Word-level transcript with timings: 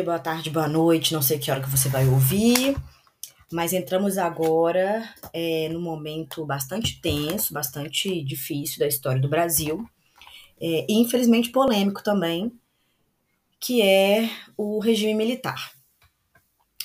dia, 0.00 0.04
boa 0.04 0.18
tarde, 0.18 0.50
boa 0.50 0.68
noite. 0.68 1.12
Não 1.12 1.20
sei 1.20 1.38
que 1.38 1.50
hora 1.50 1.60
que 1.60 1.68
você 1.68 1.88
vai 1.88 2.08
ouvir, 2.08 2.74
mas 3.52 3.72
entramos 3.72 4.16
agora 4.16 5.06
é, 5.32 5.68
num 5.68 5.80
momento 5.80 6.46
bastante 6.46 7.00
tenso, 7.02 7.52
bastante 7.52 8.24
difícil 8.24 8.78
da 8.78 8.86
história 8.86 9.20
do 9.20 9.28
Brasil, 9.28 9.86
é, 10.58 10.86
e 10.88 10.94
infelizmente 10.94 11.50
polêmico 11.50 12.02
também, 12.02 12.50
que 13.60 13.82
é 13.82 14.30
o 14.56 14.78
regime 14.78 15.14
militar. 15.14 15.70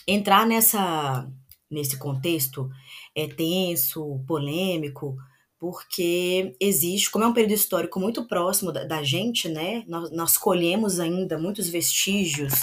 Entrar 0.06 0.46
nessa, 0.46 1.26
nesse 1.72 1.98
contexto 1.98 2.70
é 3.16 3.28
tenso, 3.28 4.20
polêmico, 4.28 5.16
porque 5.58 6.54
existe, 6.60 7.10
como 7.10 7.24
é 7.24 7.28
um 7.28 7.34
período 7.34 7.54
histórico 7.54 7.98
muito 7.98 8.26
próximo 8.28 8.74
da, 8.74 8.84
da 8.84 9.02
gente, 9.04 9.48
né? 9.48 9.86
Nós, 9.88 10.12
nós 10.12 10.38
colhemos 10.38 11.00
ainda 11.00 11.38
muitos 11.38 11.70
vestígios, 11.70 12.54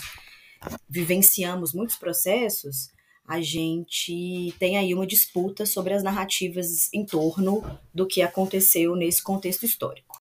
vivenciamos 0.89 1.73
muitos 1.73 1.97
processos, 1.97 2.91
a 3.27 3.41
gente 3.41 4.55
tem 4.59 4.77
aí 4.77 4.93
uma 4.93 5.07
disputa 5.07 5.65
sobre 5.65 5.95
as 5.95 6.03
narrativas 6.03 6.93
em 6.93 7.07
torno 7.07 7.63
do 7.95 8.07
que 8.07 8.21
aconteceu 8.21 8.97
nesse 8.97 9.23
contexto 9.23 9.65
histórico. 9.65 10.21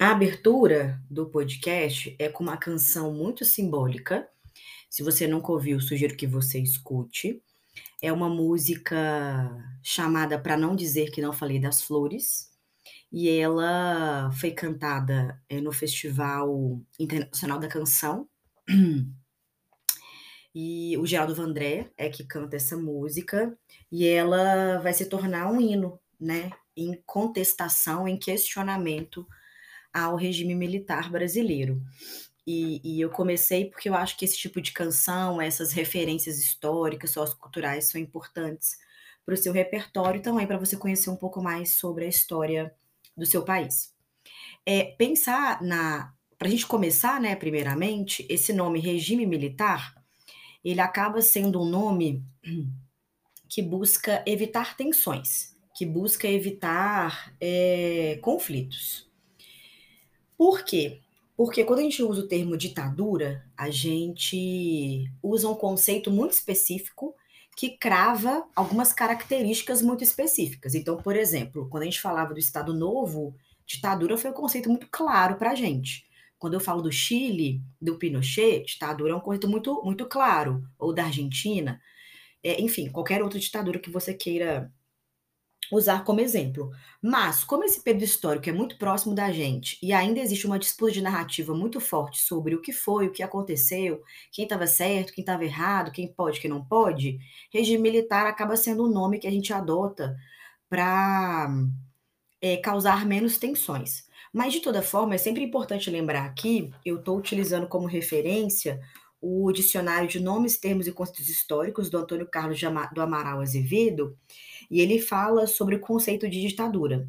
A 0.00 0.12
abertura 0.12 1.02
do 1.10 1.26
podcast 1.26 2.14
é 2.18 2.28
com 2.28 2.44
uma 2.44 2.56
canção 2.56 3.12
muito 3.12 3.44
simbólica. 3.44 4.28
Se 4.88 5.02
você 5.02 5.26
nunca 5.26 5.52
ouviu, 5.52 5.80
sugiro 5.80 6.16
que 6.16 6.26
você 6.26 6.60
escute. 6.60 7.42
É 8.00 8.12
uma 8.12 8.28
música 8.28 8.96
chamada 9.82 10.38
Para 10.38 10.56
Não 10.56 10.76
Dizer 10.76 11.10
Que 11.10 11.20
Não 11.20 11.32
Falei 11.32 11.58
das 11.58 11.82
Flores, 11.82 12.48
e 13.10 13.28
ela 13.28 14.30
foi 14.32 14.52
cantada 14.52 15.40
é, 15.48 15.60
no 15.60 15.72
Festival 15.72 16.80
Internacional 16.98 17.58
da 17.58 17.68
Canção. 17.68 18.28
E 20.54 20.96
o 20.98 21.06
Geraldo 21.06 21.34
Vandré 21.34 21.90
é 21.96 22.08
que 22.08 22.24
canta 22.24 22.56
essa 22.56 22.76
música, 22.76 23.56
e 23.92 24.06
ela 24.06 24.78
vai 24.78 24.92
se 24.92 25.06
tornar 25.06 25.50
um 25.52 25.60
hino, 25.60 26.00
né? 26.18 26.50
Em 26.76 27.00
contestação, 27.06 28.08
em 28.08 28.18
questionamento 28.18 29.26
ao 29.92 30.16
regime 30.16 30.54
militar 30.54 31.10
brasileiro. 31.10 31.82
E, 32.46 32.80
e, 32.82 33.00
eu 33.00 33.10
comecei 33.10 33.66
porque 33.70 33.88
eu 33.90 33.94
acho 33.94 34.16
que 34.16 34.24
esse 34.24 34.38
tipo 34.38 34.60
de 34.60 34.72
canção, 34.72 35.40
essas 35.40 35.72
referências 35.72 36.38
históricas, 36.38 37.10
socioculturais, 37.10 37.90
são 37.90 38.00
importantes 38.00 38.78
para 39.24 39.34
o 39.34 39.36
seu 39.36 39.52
repertório 39.52 40.22
também 40.22 40.46
para 40.46 40.56
você 40.56 40.74
conhecer 40.74 41.10
um 41.10 41.16
pouco 41.16 41.42
mais 41.42 41.74
sobre 41.74 42.06
a 42.06 42.08
história 42.08 42.74
do 43.14 43.26
seu 43.26 43.44
país. 43.44 43.92
É, 44.64 44.84
pensar 44.96 45.60
na. 45.62 46.14
Para 46.38 46.46
a 46.46 46.50
gente 46.50 46.66
começar, 46.66 47.20
né, 47.20 47.34
primeiramente, 47.34 48.24
esse 48.28 48.52
nome 48.52 48.78
regime 48.78 49.26
militar, 49.26 49.94
ele 50.64 50.80
acaba 50.80 51.20
sendo 51.20 51.60
um 51.60 51.68
nome 51.68 52.24
que 53.48 53.60
busca 53.60 54.22
evitar 54.24 54.76
tensões, 54.76 55.56
que 55.74 55.84
busca 55.84 56.28
evitar 56.28 57.34
é, 57.40 58.20
conflitos. 58.22 59.10
Por 60.36 60.62
quê? 60.62 61.00
Porque 61.36 61.64
quando 61.64 61.80
a 61.80 61.82
gente 61.82 62.02
usa 62.02 62.20
o 62.20 62.28
termo 62.28 62.56
ditadura, 62.56 63.44
a 63.56 63.70
gente 63.70 65.10
usa 65.20 65.48
um 65.48 65.54
conceito 65.54 66.10
muito 66.10 66.32
específico 66.32 67.16
que 67.56 67.70
crava 67.70 68.46
algumas 68.54 68.92
características 68.92 69.82
muito 69.82 70.04
específicas. 70.04 70.76
Então, 70.76 70.96
por 70.96 71.16
exemplo, 71.16 71.68
quando 71.68 71.82
a 71.82 71.86
gente 71.86 72.00
falava 72.00 72.32
do 72.32 72.38
Estado 72.38 72.72
Novo, 72.72 73.34
ditadura 73.66 74.16
foi 74.16 74.30
um 74.30 74.34
conceito 74.34 74.68
muito 74.68 74.86
claro 74.88 75.34
para 75.34 75.50
a 75.50 75.54
gente. 75.56 76.07
Quando 76.38 76.54
eu 76.54 76.60
falo 76.60 76.82
do 76.82 76.92
Chile, 76.92 77.62
do 77.80 77.98
Pinochet, 77.98 78.64
ditadura 78.64 79.12
é 79.12 79.16
um 79.16 79.20
conceito 79.20 79.48
muito, 79.48 79.82
muito 79.84 80.06
claro. 80.06 80.62
Ou 80.78 80.94
da 80.94 81.04
Argentina, 81.04 81.80
é, 82.42 82.60
enfim, 82.60 82.90
qualquer 82.90 83.22
outra 83.22 83.38
ditadura 83.38 83.78
que 83.78 83.90
você 83.90 84.14
queira 84.14 84.72
usar 85.72 86.04
como 86.04 86.20
exemplo. 86.20 86.70
Mas, 87.02 87.44
como 87.44 87.64
esse 87.64 87.82
período 87.82 88.04
histórico 88.04 88.48
é 88.48 88.52
muito 88.52 88.78
próximo 88.78 89.14
da 89.14 89.30
gente 89.32 89.78
e 89.82 89.92
ainda 89.92 90.20
existe 90.20 90.46
uma 90.46 90.58
disputa 90.58 90.92
de 90.92 91.02
narrativa 91.02 91.54
muito 91.54 91.80
forte 91.80 92.20
sobre 92.20 92.54
o 92.54 92.60
que 92.60 92.72
foi, 92.72 93.06
o 93.06 93.12
que 93.12 93.22
aconteceu, 93.22 94.02
quem 94.32 94.44
estava 94.44 94.66
certo, 94.66 95.12
quem 95.12 95.22
estava 95.22 95.44
errado, 95.44 95.92
quem 95.92 96.08
pode, 96.12 96.40
quem 96.40 96.50
não 96.50 96.64
pode, 96.64 97.18
regime 97.52 97.82
militar 97.82 98.26
acaba 98.26 98.56
sendo 98.56 98.84
o 98.84 98.88
nome 98.90 99.18
que 99.18 99.26
a 99.26 99.30
gente 99.30 99.52
adota 99.52 100.16
para 100.68 101.48
é, 102.40 102.56
causar 102.58 103.06
menos 103.06 103.38
tensões. 103.38 104.07
Mas, 104.38 104.52
de 104.52 104.60
toda 104.60 104.80
forma, 104.82 105.16
é 105.16 105.18
sempre 105.18 105.42
importante 105.42 105.90
lembrar 105.90 106.24
aqui, 106.24 106.72
eu 106.86 107.00
estou 107.00 107.18
utilizando 107.18 107.66
como 107.66 107.88
referência 107.88 108.80
o 109.20 109.50
Dicionário 109.50 110.08
de 110.08 110.20
Nomes, 110.20 110.56
Termos 110.56 110.86
e 110.86 110.92
Conceitos 110.92 111.28
Históricos 111.28 111.90
do 111.90 111.98
Antônio 111.98 112.24
Carlos 112.24 112.60
do 112.94 113.02
Amaral 113.02 113.40
Azevedo, 113.40 114.16
e 114.70 114.80
ele 114.80 115.00
fala 115.00 115.48
sobre 115.48 115.74
o 115.74 115.80
conceito 115.80 116.28
de 116.28 116.40
ditadura. 116.40 117.08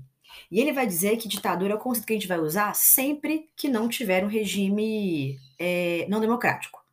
E 0.50 0.60
ele 0.60 0.74
vai 0.74 0.88
dizer 0.88 1.18
que 1.18 1.28
ditadura 1.28 1.74
é 1.74 1.76
o 1.76 1.80
conceito 1.80 2.08
que 2.08 2.14
a 2.14 2.16
gente 2.16 2.28
vai 2.28 2.40
usar 2.40 2.74
sempre 2.76 3.48
que 3.56 3.68
não 3.68 3.88
tiver 3.88 4.26
um 4.26 4.28
regime 4.28 5.38
é, 5.60 6.08
não 6.10 6.20
democrático. 6.20 6.84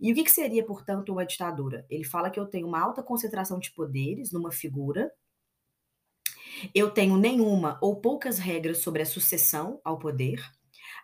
E 0.00 0.12
o 0.12 0.14
que, 0.14 0.22
que 0.22 0.30
seria, 0.30 0.64
portanto, 0.64 1.10
uma 1.10 1.26
ditadura? 1.26 1.84
Ele 1.90 2.04
fala 2.04 2.30
que 2.30 2.38
eu 2.38 2.46
tenho 2.46 2.68
uma 2.68 2.80
alta 2.80 3.02
concentração 3.02 3.58
de 3.58 3.72
poderes 3.72 4.30
numa 4.30 4.52
figura, 4.52 5.10
eu 6.74 6.90
tenho 6.90 7.16
nenhuma 7.16 7.78
ou 7.80 8.00
poucas 8.00 8.38
regras 8.38 8.78
sobre 8.78 9.02
a 9.02 9.06
sucessão 9.06 9.80
ao 9.84 9.98
poder, 9.98 10.42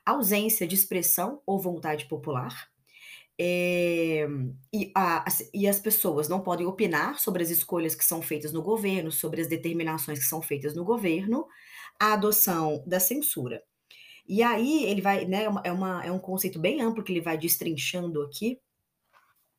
ausência 0.04 0.66
de 0.66 0.74
expressão 0.74 1.42
ou 1.46 1.60
vontade 1.60 2.06
popular, 2.06 2.68
é, 3.38 4.26
e, 4.72 4.90
a, 4.94 5.24
e 5.52 5.68
as 5.68 5.78
pessoas 5.78 6.28
não 6.28 6.40
podem 6.40 6.66
opinar 6.66 7.18
sobre 7.18 7.42
as 7.42 7.50
escolhas 7.50 7.94
que 7.94 8.04
são 8.04 8.22
feitas 8.22 8.52
no 8.52 8.62
governo, 8.62 9.12
sobre 9.12 9.42
as 9.42 9.46
determinações 9.46 10.18
que 10.18 10.24
são 10.24 10.40
feitas 10.40 10.74
no 10.74 10.84
governo, 10.84 11.46
a 12.00 12.14
adoção 12.14 12.82
da 12.86 12.98
censura. 12.98 13.62
E 14.26 14.42
aí 14.42 14.84
ele 14.84 15.02
vai, 15.02 15.24
né, 15.26 15.44
é, 15.64 15.72
uma, 15.72 16.04
é 16.04 16.10
um 16.10 16.18
conceito 16.18 16.58
bem 16.58 16.80
amplo 16.80 17.04
que 17.04 17.12
ele 17.12 17.20
vai 17.20 17.36
destrinchando 17.36 18.22
aqui. 18.22 18.58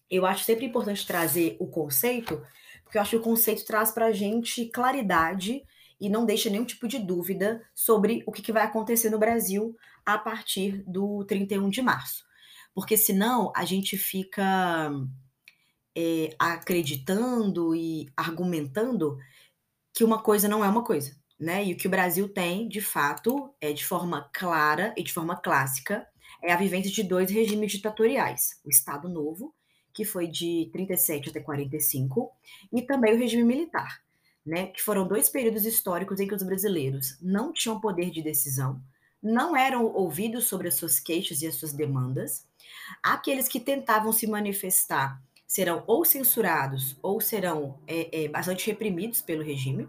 Eu 0.09 0.25
acho 0.25 0.44
sempre 0.44 0.66
importante 0.66 1.06
trazer 1.06 1.56
o 1.59 1.68
conceito, 1.68 2.41
porque 2.84 2.97
eu 2.97 3.02
acho 3.02 3.12
que 3.12 3.18
o 3.18 3.22
conceito 3.22 3.66
traz 3.66 3.91
para 3.91 4.08
a 4.08 4.12
gente 4.12 4.66
claridade 4.66 5.64
e 6.00 6.09
não 6.09 6.25
deixa 6.25 6.50
nenhum 6.50 6.66
tipo 6.66 6.88
de 6.88 7.00
dúvida 7.00 7.62
sobre 7.74 8.24
o 8.25 8.31
que, 8.31 8.52
vai 8.52 8.63
acontecer 8.63 9.09
no 9.09 9.19
Brasil 9.19 9.75
a 10.06 10.18
partir 10.18 10.84
do 10.88 11.24
31 11.25 11.69
de 11.69 11.81
março 11.81 12.28
porque 12.78 12.96
senão 12.96 13.52
a 13.55 13.66
gente 13.66 13.97
fica 13.97 14.91
é, 15.97 16.29
acreditando 16.38 17.76
e 17.76 18.08
argumentando 18.16 19.17
que 19.91 20.03
uma 20.03 20.22
coisa 20.22 20.47
não 20.47 20.64
é 20.64 20.70
uma 20.70 20.84
coisa, 20.84 21.17
né? 21.40 21.66
E 21.66 21.73
o 21.73 21.76
que 21.76 21.88
o 21.88 21.90
Brasil 21.90 22.29
tem, 22.29 22.67
de 22.67 22.79
fato, 22.79 23.52
é 23.59 23.73
de 23.73 23.84
forma 23.84 24.29
clara 24.32 24.94
e 24.96 25.02
de 25.02 25.11
forma 25.11 25.35
clássica, 25.35 26.08
é 26.40 26.53
a 26.53 26.55
vivência 26.55 26.91
de 26.91 27.02
dois 27.02 27.32
regimes 27.32 27.72
ditatoriais: 27.72 28.61
o 28.64 28.70
Estado 28.70 29.09
Novo, 29.09 29.55
que 29.91 30.05
foi 30.05 30.28
de 30.28 30.70
37 30.72 31.32
até 31.32 31.40
45, 31.40 32.32
e 32.72 32.84
também 32.84 33.16
o 33.16 33.17
regime 33.17 33.44
militar, 33.44 34.03
né? 34.47 34.67
Que 34.67 34.82
foram 34.82 35.08
dois 35.08 35.29
períodos 35.29 35.66
históricos 35.66 36.20
em 36.20 36.28
que 36.28 36.34
os 36.34 36.44
brasileiros 36.44 37.17
não 37.22 37.53
tinham 37.53 37.79
poder 37.79 38.09
de 38.09 38.23
decisão, 38.23 38.82
não 39.22 39.55
eram 39.55 39.85
ouvidos 39.85 40.46
sobre 40.46 40.67
as 40.67 40.76
suas 40.76 40.99
queixas 40.99 41.41
e 41.41 41.47
as 41.47 41.55
suas 41.55 41.73
demandas, 41.73 42.47
Aqueles 43.02 43.47
que 43.47 43.59
tentavam 43.59 44.11
se 44.11 44.28
manifestar 44.28 45.22
serão 45.46 45.84
ou 45.88 46.03
censurados 46.03 46.97
ou 47.02 47.22
serão 47.22 47.79
é, 47.88 48.23
é, 48.23 48.28
bastante 48.28 48.67
reprimidos 48.67 49.22
pelo 49.22 49.44
regime. 49.44 49.88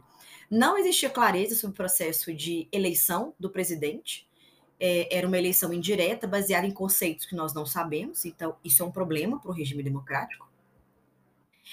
Não 0.51 0.79
existia 0.79 1.11
clareza 1.11 1.55
sobre 1.55 1.75
o 1.75 1.77
processo 1.77 2.33
de 2.33 2.69
eleição 2.73 3.35
do 3.39 3.51
presidente. 3.51 4.27
É, 4.81 5.17
era 5.17 5.27
uma 5.27 5.39
eleição 5.39 5.73
indireta, 5.73 6.27
baseada 6.27 6.67
em 6.67 6.71
conceitos 6.71 7.27
que 7.27 7.35
nós 7.35 7.53
não 7.53 7.67
sabemos, 7.67 8.25
então 8.25 8.57
isso 8.65 8.83
é 8.83 8.87
um 8.87 8.93
problema 8.93 9.41
para 9.41 9.51
o 9.51 9.55
regime 9.55 9.83
democrático. 9.83 10.48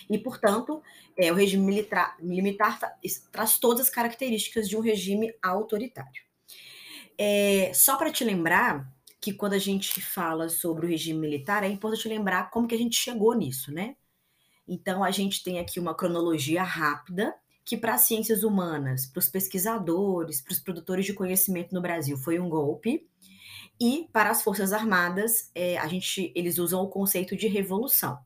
E, 0.09 0.17
portanto, 0.17 0.81
é, 1.17 1.31
o 1.31 1.35
regime 1.35 1.65
militar, 1.65 2.15
militar 2.19 2.79
traz 3.31 3.57
todas 3.57 3.87
as 3.87 3.89
características 3.89 4.67
de 4.67 4.77
um 4.77 4.81
regime 4.81 5.33
autoritário. 5.41 6.23
É, 7.17 7.71
só 7.73 7.95
para 7.97 8.11
te 8.11 8.23
lembrar, 8.23 8.91
que 9.25 9.33
quando 9.33 9.53
a 9.53 9.57
gente 9.57 10.01
fala 10.01 10.49
sobre 10.49 10.85
o 10.85 10.89
regime 10.89 11.19
militar, 11.19 11.63
é 11.63 11.67
importante 11.67 12.07
lembrar 12.07 12.51
como 12.51 12.67
que 12.67 12.75
a 12.75 12.77
gente 12.77 12.95
chegou 12.95 13.33
nisso, 13.33 13.71
né? 13.73 13.95
Então, 14.67 15.03
a 15.03 15.09
gente 15.09 15.43
tem 15.43 15.57
aqui 15.57 15.79
uma 15.79 15.95
cronologia 15.95 16.61
rápida 16.61 17.33
que 17.65 17.75
para 17.75 17.95
as 17.95 18.01
ciências 18.01 18.43
humanas, 18.43 19.07
para 19.07 19.19
os 19.19 19.27
pesquisadores, 19.27 20.41
para 20.41 20.51
os 20.51 20.59
produtores 20.59 21.05
de 21.05 21.13
conhecimento 21.13 21.73
no 21.73 21.81
Brasil, 21.81 22.15
foi 22.17 22.39
um 22.39 22.47
golpe. 22.47 23.09
E 23.79 24.07
para 24.13 24.29
as 24.29 24.43
Forças 24.43 24.71
Armadas, 24.71 25.49
é, 25.55 25.75
a 25.79 25.87
gente, 25.87 26.31
eles 26.35 26.59
usam 26.59 26.83
o 26.83 26.87
conceito 26.87 27.35
de 27.35 27.47
revolução. 27.47 28.19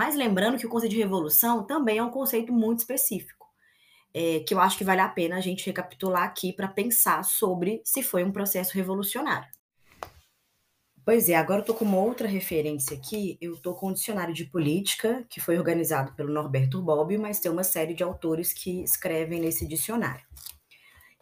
Mas 0.00 0.16
lembrando 0.16 0.56
que 0.56 0.64
o 0.64 0.68
conceito 0.70 0.92
de 0.92 0.98
revolução 0.98 1.62
também 1.62 1.98
é 1.98 2.02
um 2.02 2.08
conceito 2.08 2.50
muito 2.54 2.78
específico, 2.78 3.46
é, 4.14 4.40
que 4.40 4.54
eu 4.54 4.58
acho 4.58 4.78
que 4.78 4.82
vale 4.82 5.02
a 5.02 5.08
pena 5.10 5.36
a 5.36 5.42
gente 5.42 5.66
recapitular 5.66 6.22
aqui 6.22 6.54
para 6.54 6.66
pensar 6.66 7.22
sobre 7.22 7.82
se 7.84 8.02
foi 8.02 8.24
um 8.24 8.32
processo 8.32 8.72
revolucionário. 8.72 9.46
Pois 11.04 11.28
é, 11.28 11.34
agora 11.34 11.60
eu 11.60 11.66
tô 11.66 11.74
com 11.74 11.84
uma 11.84 11.98
outra 11.98 12.26
referência 12.26 12.96
aqui. 12.96 13.36
Eu 13.42 13.60
tô 13.60 13.74
com 13.74 13.90
um 13.90 13.92
dicionário 13.92 14.32
de 14.32 14.46
política, 14.46 15.22
que 15.28 15.38
foi 15.38 15.58
organizado 15.58 16.14
pelo 16.14 16.32
Norberto 16.32 16.80
Bobbio, 16.80 17.20
mas 17.20 17.38
tem 17.38 17.52
uma 17.52 17.62
série 17.62 17.92
de 17.92 18.02
autores 18.02 18.54
que 18.54 18.82
escrevem 18.82 19.38
nesse 19.38 19.68
dicionário. 19.68 20.24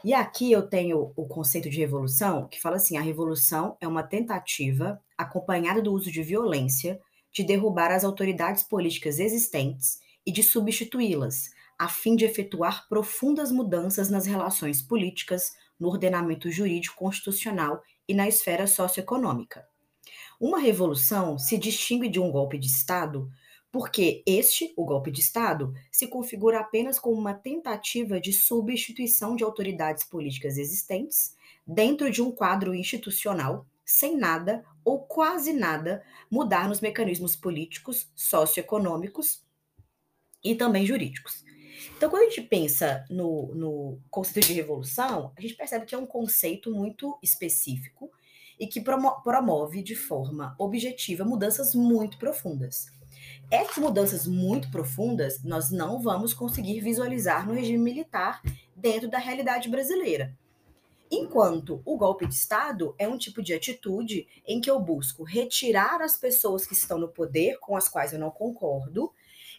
E 0.05 0.15
aqui 0.15 0.53
eu 0.53 0.63
tenho 0.63 1.13
o 1.17 1.27
conceito 1.27 1.69
de 1.69 1.81
revolução, 1.81 2.47
que 2.47 2.61
fala 2.61 2.77
assim: 2.77 2.97
a 2.97 3.03
revolução 3.03 3.77
é 3.81 3.89
uma 3.89 4.05
tentativa, 4.05 5.03
acompanhada 5.17 5.83
do 5.83 5.93
uso 5.93 6.13
de 6.13 6.23
violência, 6.23 7.01
de 7.39 7.45
derrubar 7.45 7.93
as 7.93 8.03
autoridades 8.03 8.65
políticas 8.65 9.21
existentes 9.21 10.01
e 10.27 10.33
de 10.33 10.43
substituí-las, 10.43 11.51
a 11.79 11.89
fim 11.89 12.17
de 12.17 12.25
efetuar 12.25 12.89
profundas 12.89 13.53
mudanças 13.53 14.11
nas 14.11 14.27
relações 14.27 14.83
políticas, 14.83 15.53
no 15.79 15.87
ordenamento 15.87 16.51
jurídico 16.51 16.97
constitucional 16.97 17.81
e 18.09 18.13
na 18.13 18.27
esfera 18.27 18.67
socioeconômica. 18.67 19.65
Uma 20.41 20.59
revolução 20.59 21.39
se 21.39 21.57
distingue 21.57 22.09
de 22.09 22.19
um 22.19 22.33
golpe 22.33 22.59
de 22.59 22.67
Estado 22.67 23.31
porque 23.71 24.25
este, 24.27 24.73
o 24.77 24.85
golpe 24.85 25.11
de 25.11 25.21
Estado, 25.21 25.73
se 25.93 26.09
configura 26.09 26.59
apenas 26.59 26.99
como 26.99 27.17
uma 27.17 27.35
tentativa 27.35 28.21
de 28.21 28.33
substituição 28.33 29.37
de 29.37 29.45
autoridades 29.45 30.03
políticas 30.03 30.57
existentes 30.57 31.37
dentro 31.67 32.11
de 32.11 32.23
um 32.23 32.33
quadro 32.33 32.75
institucional, 32.75 33.67
sem 33.89 34.19
nada 34.19 34.63
ou 34.85 35.01
quase 35.01 35.51
nada 35.51 36.05
mudar 36.31 36.69
nos 36.69 36.83
mecanismos 36.83 37.35
políticos, 37.35 38.13
socioeconômicos 38.15 39.43
e 40.45 40.55
também 40.55 40.85
jurídicos. 40.85 41.43
Então, 41.97 42.11
quando 42.11 42.25
a 42.25 42.29
gente 42.29 42.43
pensa 42.43 43.03
no, 43.09 43.55
no 43.55 43.99
conceito 44.11 44.47
de 44.47 44.53
revolução, 44.53 45.33
a 45.35 45.41
gente 45.41 45.55
percebe 45.55 45.87
que 45.87 45.95
é 45.95 45.99
um 45.99 46.05
conceito 46.05 46.71
muito 46.71 47.19
específico 47.23 48.11
e 48.61 48.67
que 48.67 48.83
promo 48.83 49.23
promove 49.23 49.83
de 49.83 49.97
forma 49.97 50.55
objetiva 50.59 51.25
mudanças 51.25 51.75
muito 51.75 52.19
profundas. 52.19 52.93
Essas 53.51 53.79
mudanças 53.79 54.27
muito 54.27 54.71
profundas 54.71 55.43
nós 55.43 55.71
não 55.71 55.99
vamos 55.99 56.35
conseguir 56.35 56.81
visualizar 56.81 57.47
no 57.47 57.55
regime 57.55 57.79
militar 57.79 58.43
dentro 58.77 59.09
da 59.09 59.19
realidade 59.19 59.71
brasileira. 59.71 60.37
Enquanto 61.11 61.81
o 61.85 61.97
golpe 61.97 62.27
de 62.27 62.35
Estado 62.35 62.95
é 62.99 63.09
um 63.09 63.17
tipo 63.17 63.43
de 63.43 63.55
atitude 63.55 64.29
em 64.47 64.61
que 64.61 64.71
eu 64.71 64.79
busco 64.79 65.25
retirar 65.25 66.03
as 66.03 66.17
pessoas 66.17 66.67
que 66.67 66.75
estão 66.75 66.99
no 66.99 67.09
poder, 67.09 67.59
com 67.61 67.77
as 67.77 67.89
quais 67.89 68.13
eu 68.13 68.19
não 68.19 68.31
concordo, 68.31 69.13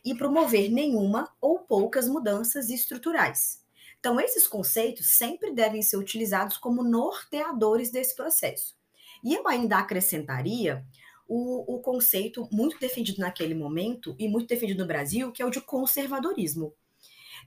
e 0.06 0.16
promover 0.16 0.70
nenhuma 0.70 1.30
ou 1.42 1.60
poucas 1.60 2.08
mudanças 2.08 2.70
estruturais. 2.70 3.64
Então, 4.00 4.20
esses 4.20 4.48
conceitos 4.48 5.08
sempre 5.08 5.52
devem 5.52 5.82
ser 5.82 5.98
utilizados 5.98 6.58
como 6.58 6.84
norteadores 6.84 7.92
desse 7.92 8.16
processo. 8.16 8.78
E 9.24 9.34
eu 9.34 9.46
ainda 9.48 9.78
acrescentaria 9.78 10.86
o, 11.28 11.76
o 11.76 11.80
conceito 11.80 12.48
muito 12.52 12.80
defendido 12.80 13.20
naquele 13.20 13.54
momento 13.54 14.16
e 14.18 14.28
muito 14.28 14.48
defendido 14.48 14.80
no 14.80 14.88
Brasil, 14.88 15.32
que 15.32 15.42
é 15.42 15.46
o 15.46 15.50
de 15.50 15.60
conservadorismo. 15.60 16.74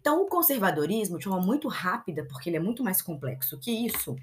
Então, 0.02 0.20
o 0.20 0.26
conservadorismo, 0.26 1.16
de 1.16 1.26
forma 1.26 1.40
muito 1.40 1.69
rápida, 1.69 2.25
porque 2.25 2.50
ele 2.50 2.56
é 2.56 2.60
muito 2.60 2.82
mais 2.82 3.00
complexo 3.00 3.56
que 3.56 3.70
isso, 3.70 4.16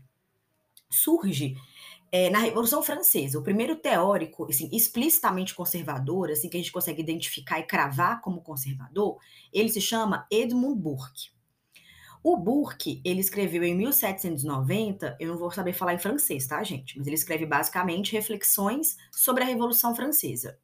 surge 0.90 1.56
é, 2.12 2.30
na 2.30 2.40
Revolução 2.40 2.84
Francesa. 2.84 3.40
O 3.40 3.42
primeiro 3.42 3.78
teórico, 3.78 4.46
assim, 4.50 4.70
explicitamente 4.74 5.56
conservador, 5.56 6.32
assim, 6.32 6.50
que 6.50 6.58
a 6.58 6.60
gente 6.60 6.74
consegue 6.74 7.02
identificar 7.02 7.60
e 7.60 7.64
cravar 7.64 8.20
como 8.20 8.42
conservador, 8.42 9.20
ele 9.54 9.70
se 9.70 9.80
chama 9.80 10.28
Edmund 10.30 10.78
Burke. 10.78 11.30
O 12.22 12.36
Burke, 12.36 13.02
ele 13.06 13.22
escreveu 13.22 13.64
em 13.64 13.74
1790, 13.74 15.16
eu 15.18 15.30
não 15.30 15.38
vou 15.38 15.50
saber 15.50 15.72
falar 15.72 15.94
em 15.94 15.98
francês, 15.98 16.46
tá, 16.46 16.62
gente? 16.62 16.98
Mas 16.98 17.08
ele 17.08 17.16
escreve 17.16 17.46
basicamente 17.46 18.12
reflexões 18.12 18.98
sobre 19.10 19.46
a 19.46 19.48
Revolução 19.48 19.96
Francesa. 19.96 20.60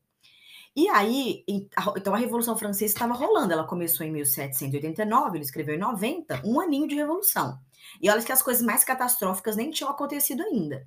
E 0.75 0.89
aí, 0.89 1.45
então 1.47 2.13
a 2.13 2.17
Revolução 2.17 2.57
Francesa 2.57 2.93
estava 2.93 3.13
rolando, 3.13 3.53
ela 3.53 3.63
começou 3.63 4.05
em 4.05 4.11
1789, 4.11 5.37
ele 5.37 5.45
escreveu 5.45 5.75
em 5.75 5.79
90, 5.79 6.41
um 6.45 6.59
aninho 6.59 6.87
de 6.87 6.95
revolução. 6.95 7.57
E 8.01 8.09
olha 8.09 8.21
que 8.21 8.31
as 8.31 8.41
coisas 8.41 8.61
mais 8.61 8.83
catastróficas 8.83 9.55
nem 9.55 9.71
tinham 9.71 9.89
acontecido 9.89 10.43
ainda. 10.43 10.85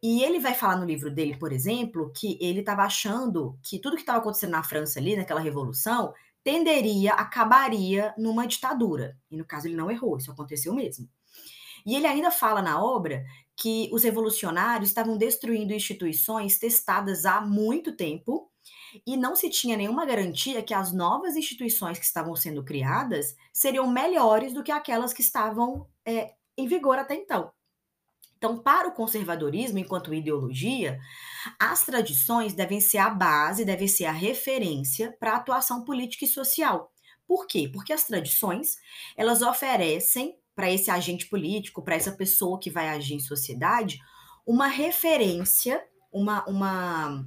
E 0.00 0.22
ele 0.22 0.38
vai 0.38 0.54
falar 0.54 0.76
no 0.76 0.84
livro 0.84 1.10
dele, 1.10 1.36
por 1.36 1.52
exemplo, 1.52 2.12
que 2.14 2.38
ele 2.40 2.60
estava 2.60 2.82
achando 2.82 3.58
que 3.62 3.80
tudo 3.80 3.96
que 3.96 4.02
estava 4.02 4.18
acontecendo 4.18 4.50
na 4.50 4.62
França 4.62 5.00
ali, 5.00 5.16
naquela 5.16 5.40
revolução, 5.40 6.14
tenderia, 6.44 7.14
acabaria 7.14 8.14
numa 8.16 8.46
ditadura. 8.46 9.16
E 9.30 9.36
no 9.36 9.44
caso 9.44 9.66
ele 9.66 9.76
não 9.76 9.90
errou, 9.90 10.16
isso 10.16 10.30
aconteceu 10.30 10.72
mesmo. 10.74 11.08
E 11.84 11.96
ele 11.96 12.06
ainda 12.06 12.30
fala 12.30 12.62
na 12.62 12.80
obra 12.80 13.24
que 13.56 13.88
os 13.92 14.04
revolucionários 14.04 14.90
estavam 14.90 15.16
destruindo 15.16 15.72
instituições 15.72 16.58
testadas 16.58 17.24
há 17.24 17.40
muito 17.40 17.96
tempo 17.96 18.51
e 19.06 19.16
não 19.16 19.34
se 19.34 19.48
tinha 19.48 19.76
nenhuma 19.76 20.04
garantia 20.04 20.62
que 20.62 20.74
as 20.74 20.92
novas 20.92 21.36
instituições 21.36 21.98
que 21.98 22.04
estavam 22.04 22.34
sendo 22.36 22.64
criadas 22.64 23.36
seriam 23.52 23.86
melhores 23.86 24.52
do 24.52 24.62
que 24.62 24.72
aquelas 24.72 25.12
que 25.12 25.22
estavam 25.22 25.86
é, 26.04 26.34
em 26.56 26.66
vigor 26.66 26.98
até 26.98 27.14
então. 27.14 27.52
Então, 28.36 28.58
para 28.58 28.88
o 28.88 28.92
conservadorismo, 28.92 29.78
enquanto 29.78 30.12
ideologia, 30.12 30.98
as 31.60 31.84
tradições 31.84 32.52
devem 32.52 32.80
ser 32.80 32.98
a 32.98 33.08
base, 33.08 33.64
devem 33.64 33.86
ser 33.86 34.06
a 34.06 34.12
referência 34.12 35.16
para 35.20 35.34
a 35.34 35.36
atuação 35.36 35.84
política 35.84 36.24
e 36.24 36.28
social. 36.28 36.92
Por 37.24 37.46
quê? 37.46 37.70
Porque 37.72 37.92
as 37.92 38.04
tradições, 38.04 38.78
elas 39.16 39.42
oferecem 39.42 40.36
para 40.56 40.70
esse 40.70 40.90
agente 40.90 41.26
político, 41.26 41.82
para 41.82 41.94
essa 41.94 42.10
pessoa 42.10 42.58
que 42.58 42.68
vai 42.68 42.88
agir 42.88 43.14
em 43.14 43.20
sociedade, 43.20 44.00
uma 44.44 44.66
referência, 44.66 45.80
uma, 46.12 46.44
uma 46.46 47.24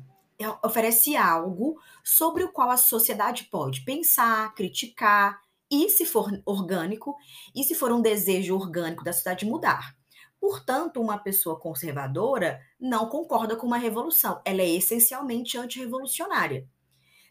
oferece 0.64 1.16
algo 1.16 1.80
sobre 2.04 2.44
o 2.44 2.52
qual 2.52 2.70
a 2.70 2.78
sociedade 2.78 3.46
pode 3.46 3.82
pensar, 3.82 4.54
criticar, 4.54 5.40
e 5.70 5.90
se 5.90 6.06
for 6.06 6.30
orgânico, 6.46 7.16
e 7.56 7.64
se 7.64 7.74
for 7.74 7.92
um 7.92 8.02
desejo 8.02 8.56
orgânico 8.56 9.04
da 9.04 9.14
sociedade 9.14 9.46
mudar. 9.46 9.96
Portanto, 10.40 11.02
uma 11.02 11.18
pessoa 11.18 11.60
conservadora 11.60 12.62
não 12.80 13.10
concorda 13.10 13.56
com 13.56 13.66
uma 13.66 13.78
revolução. 13.78 14.42
Ela 14.46 14.62
é 14.62 14.70
essencialmente 14.70 15.58
antirrevolucionária. 15.58 16.68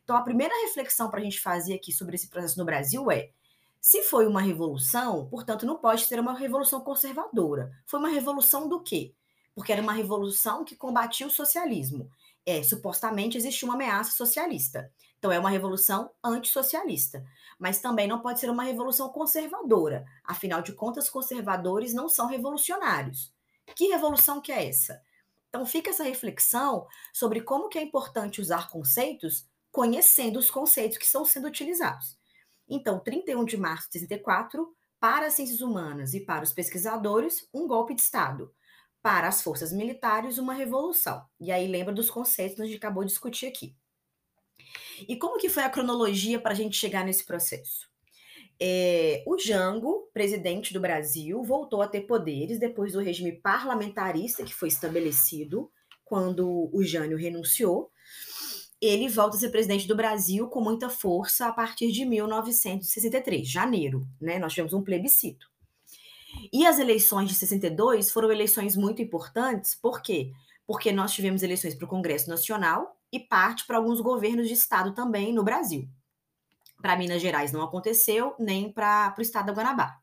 Então, 0.02 0.16
a 0.16 0.22
primeira 0.22 0.54
reflexão 0.62 1.10
para 1.10 1.20
a 1.20 1.22
gente 1.22 1.40
fazer 1.40 1.74
aqui 1.74 1.92
sobre 1.92 2.16
esse 2.16 2.28
processo 2.28 2.58
no 2.58 2.64
Brasil 2.64 3.10
é: 3.10 3.30
se 3.80 4.02
foi 4.02 4.26
uma 4.26 4.40
revolução, 4.40 5.28
portanto, 5.28 5.64
não 5.64 5.78
pode 5.78 6.04
ser 6.06 6.18
uma 6.18 6.34
revolução 6.34 6.80
conservadora. 6.80 7.70
Foi 7.86 8.00
uma 8.00 8.08
revolução 8.08 8.68
do 8.68 8.82
quê? 8.82 9.14
Porque 9.54 9.72
era 9.72 9.82
uma 9.82 9.92
revolução 9.92 10.64
que 10.64 10.74
combatia 10.74 11.26
o 11.26 11.30
socialismo. 11.30 12.10
É, 12.46 12.62
supostamente 12.62 13.38
existia 13.38 13.66
uma 13.66 13.74
ameaça 13.74 14.12
socialista. 14.12 14.92
Então, 15.18 15.32
é 15.32 15.38
uma 15.38 15.50
revolução 15.50 16.10
antissocialista 16.22 17.24
mas 17.58 17.80
também 17.80 18.06
não 18.06 18.20
pode 18.20 18.40
ser 18.40 18.50
uma 18.50 18.64
revolução 18.64 19.08
conservadora. 19.08 20.04
Afinal 20.24 20.62
de 20.62 20.72
contas, 20.72 21.08
conservadores 21.08 21.94
não 21.94 22.08
são 22.08 22.26
revolucionários. 22.26 23.32
Que 23.74 23.86
revolução 23.88 24.40
que 24.40 24.52
é 24.52 24.68
essa? 24.68 25.00
Então 25.48 25.64
fica 25.64 25.90
essa 25.90 26.04
reflexão 26.04 26.86
sobre 27.12 27.40
como 27.40 27.68
que 27.68 27.78
é 27.78 27.82
importante 27.82 28.40
usar 28.40 28.68
conceitos 28.70 29.46
conhecendo 29.70 30.38
os 30.38 30.50
conceitos 30.50 30.98
que 30.98 31.04
estão 31.04 31.24
sendo 31.24 31.48
utilizados. 31.48 32.16
Então, 32.68 33.00
31 33.00 33.44
de 33.44 33.56
março 33.56 33.88
de 33.88 33.98
64, 33.98 34.72
para 35.00 35.26
as 35.26 35.34
ciências 35.34 35.60
humanas 35.60 36.14
e 36.14 36.20
para 36.20 36.44
os 36.44 36.52
pesquisadores, 36.52 37.48
um 37.52 37.66
golpe 37.66 37.94
de 37.94 38.00
Estado. 38.00 38.54
Para 39.04 39.28
as 39.28 39.42
forças 39.42 39.70
militares, 39.70 40.38
uma 40.38 40.54
revolução. 40.54 41.22
E 41.38 41.52
aí 41.52 41.68
lembra 41.68 41.92
dos 41.92 42.08
conceitos 42.08 42.56
que 42.56 42.62
a 42.62 42.64
gente 42.64 42.78
acabou 42.78 43.04
de 43.04 43.10
discutir 43.10 43.44
aqui. 43.44 43.76
E 45.06 45.14
como 45.14 45.38
que 45.38 45.50
foi 45.50 45.62
a 45.62 45.68
cronologia 45.68 46.40
para 46.40 46.52
a 46.52 46.54
gente 46.54 46.74
chegar 46.74 47.04
nesse 47.04 47.22
processo? 47.26 47.86
É, 48.58 49.22
o 49.26 49.36
Jango, 49.36 50.08
presidente 50.14 50.72
do 50.72 50.80
Brasil, 50.80 51.42
voltou 51.42 51.82
a 51.82 51.86
ter 51.86 52.06
poderes 52.06 52.58
depois 52.58 52.94
do 52.94 53.00
regime 53.00 53.32
parlamentarista 53.32 54.42
que 54.42 54.54
foi 54.54 54.68
estabelecido 54.68 55.70
quando 56.02 56.70
o 56.72 56.82
Jânio 56.82 57.18
renunciou. 57.18 57.90
Ele 58.80 59.06
volta 59.10 59.36
a 59.36 59.40
ser 59.40 59.50
presidente 59.50 59.86
do 59.86 59.94
Brasil 59.94 60.48
com 60.48 60.62
muita 60.62 60.88
força 60.88 61.46
a 61.46 61.52
partir 61.52 61.92
de 61.92 62.06
1963, 62.06 63.46
janeiro, 63.46 64.08
né? 64.18 64.38
Nós 64.38 64.54
tivemos 64.54 64.72
um 64.72 64.82
plebiscito. 64.82 65.46
E 66.52 66.66
as 66.66 66.78
eleições 66.78 67.28
de 67.28 67.34
62 67.34 68.10
foram 68.10 68.30
eleições 68.30 68.76
muito 68.76 69.02
importantes, 69.02 69.74
por 69.74 70.00
quê? 70.00 70.32
Porque 70.66 70.92
nós 70.92 71.12
tivemos 71.12 71.42
eleições 71.42 71.74
para 71.74 71.84
o 71.84 71.88
Congresso 71.88 72.28
Nacional 72.28 72.96
e 73.12 73.20
parte 73.20 73.66
para 73.66 73.76
alguns 73.76 74.00
governos 74.00 74.48
de 74.48 74.54
estado 74.54 74.94
também 74.94 75.32
no 75.32 75.44
Brasil. 75.44 75.88
Para 76.80 76.96
Minas 76.96 77.22
Gerais 77.22 77.52
não 77.52 77.62
aconteceu, 77.62 78.34
nem 78.38 78.72
para 78.72 79.14
o 79.16 79.22
estado 79.22 79.46
da 79.46 79.52
Guanabara. 79.52 79.94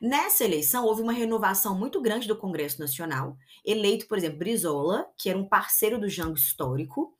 Nessa 0.00 0.44
eleição, 0.44 0.86
houve 0.86 1.02
uma 1.02 1.12
renovação 1.12 1.78
muito 1.78 2.00
grande 2.00 2.26
do 2.26 2.36
Congresso 2.36 2.80
Nacional, 2.80 3.36
eleito, 3.62 4.08
por 4.08 4.16
exemplo, 4.16 4.38
Brizola, 4.38 5.06
que 5.18 5.28
era 5.28 5.38
um 5.38 5.46
parceiro 5.46 6.00
do 6.00 6.08
Jango 6.08 6.38
histórico, 6.38 7.14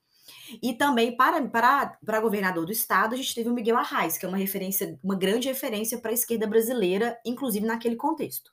e 0.63 0.75
também 0.75 1.17
para, 1.17 1.41
para, 1.49 1.99
para 2.05 2.21
governador 2.21 2.67
do 2.67 2.73
estado, 2.73 3.15
a 3.15 3.17
gente 3.17 3.35
teve 3.35 3.49
o 3.49 3.55
Miguel 3.55 3.77
Arraes, 3.77 4.19
que 4.19 4.25
é 4.25 4.29
uma 4.29 4.39
referência, 4.39 4.99
uma 5.03 5.17
grande 5.17 5.49
referência 5.49 5.99
para 5.99 6.11
a 6.11 6.15
esquerda 6.15 6.47
brasileira, 6.47 7.19
inclusive 7.25 7.67
naquele 7.67 7.97
contexto. 7.97 8.51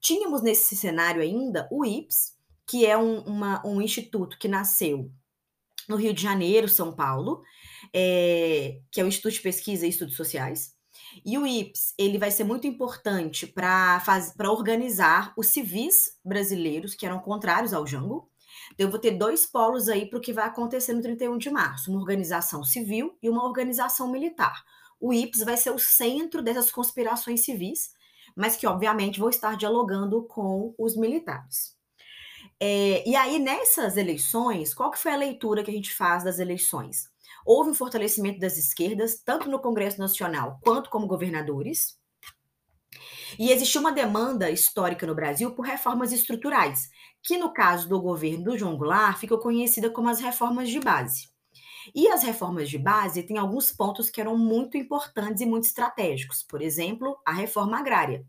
Tínhamos 0.00 0.42
nesse 0.42 0.76
cenário 0.76 1.22
ainda 1.22 1.68
o 1.70 1.84
IPS, 1.84 2.36
que 2.66 2.86
é 2.86 2.96
um, 2.96 3.20
uma, 3.20 3.66
um 3.66 3.80
instituto 3.80 4.38
que 4.38 4.48
nasceu 4.48 5.10
no 5.88 5.96
Rio 5.96 6.14
de 6.14 6.22
Janeiro, 6.22 6.68
São 6.68 6.94
Paulo, 6.94 7.42
é, 7.92 8.80
que 8.90 9.00
é 9.00 9.04
o 9.04 9.08
Instituto 9.08 9.34
de 9.34 9.40
Pesquisa 9.40 9.86
e 9.86 9.90
Estudos 9.90 10.16
Sociais. 10.16 10.74
E 11.24 11.36
o 11.36 11.46
IPS, 11.46 11.94
ele 11.98 12.18
vai 12.18 12.30
ser 12.30 12.44
muito 12.44 12.66
importante 12.66 13.46
para 13.46 14.00
organizar 14.50 15.32
os 15.36 15.48
civis 15.48 16.18
brasileiros 16.24 16.94
que 16.94 17.04
eram 17.04 17.18
contrários 17.18 17.72
ao 17.72 17.86
Jango. 17.86 18.30
Então, 18.72 18.86
eu 18.86 18.90
vou 18.90 18.98
ter 18.98 19.12
dois 19.12 19.46
polos 19.46 19.88
aí 19.88 20.06
para 20.06 20.18
o 20.18 20.22
que 20.22 20.32
vai 20.32 20.46
acontecer 20.46 20.92
no 20.92 21.02
31 21.02 21.38
de 21.38 21.50
março: 21.50 21.90
uma 21.90 22.00
organização 22.00 22.64
civil 22.64 23.16
e 23.22 23.28
uma 23.28 23.44
organização 23.44 24.10
militar. 24.10 24.64
O 25.00 25.12
IPS 25.12 25.44
vai 25.44 25.56
ser 25.56 25.70
o 25.70 25.78
centro 25.78 26.42
dessas 26.42 26.70
conspirações 26.70 27.44
civis, 27.44 27.92
mas 28.36 28.56
que, 28.56 28.66
obviamente, 28.66 29.18
vão 29.18 29.28
estar 29.28 29.56
dialogando 29.56 30.22
com 30.24 30.74
os 30.78 30.96
militares. 30.96 31.76
É, 32.60 33.08
e 33.08 33.16
aí, 33.16 33.38
nessas 33.38 33.96
eleições, 33.96 34.72
qual 34.72 34.90
que 34.90 34.98
foi 34.98 35.12
a 35.12 35.16
leitura 35.16 35.64
que 35.64 35.70
a 35.70 35.74
gente 35.74 35.92
faz 35.94 36.24
das 36.24 36.38
eleições? 36.38 37.10
Houve 37.44 37.70
um 37.70 37.74
fortalecimento 37.74 38.38
das 38.38 38.56
esquerdas, 38.56 39.20
tanto 39.24 39.50
no 39.50 39.58
Congresso 39.58 39.98
Nacional 39.98 40.60
quanto 40.62 40.88
como 40.88 41.08
governadores. 41.08 41.98
E 43.38 43.50
existiu 43.50 43.80
uma 43.80 43.92
demanda 43.92 44.50
histórica 44.50 45.06
no 45.06 45.14
Brasil 45.14 45.52
por 45.54 45.66
reformas 45.66 46.12
estruturais, 46.12 46.90
que 47.22 47.38
no 47.38 47.52
caso 47.52 47.88
do 47.88 48.00
governo 48.00 48.44
do 48.44 48.58
João 48.58 48.76
Goulart 48.76 49.18
ficou 49.18 49.38
conhecida 49.38 49.90
como 49.90 50.08
as 50.08 50.20
reformas 50.20 50.68
de 50.68 50.80
base. 50.80 51.32
E 51.94 52.08
as 52.08 52.22
reformas 52.22 52.68
de 52.68 52.78
base 52.78 53.22
têm 53.22 53.38
alguns 53.38 53.72
pontos 53.72 54.08
que 54.08 54.20
eram 54.20 54.36
muito 54.38 54.76
importantes 54.76 55.40
e 55.40 55.46
muito 55.46 55.64
estratégicos. 55.64 56.42
Por 56.42 56.62
exemplo, 56.62 57.18
a 57.26 57.32
reforma 57.32 57.78
agrária. 57.78 58.24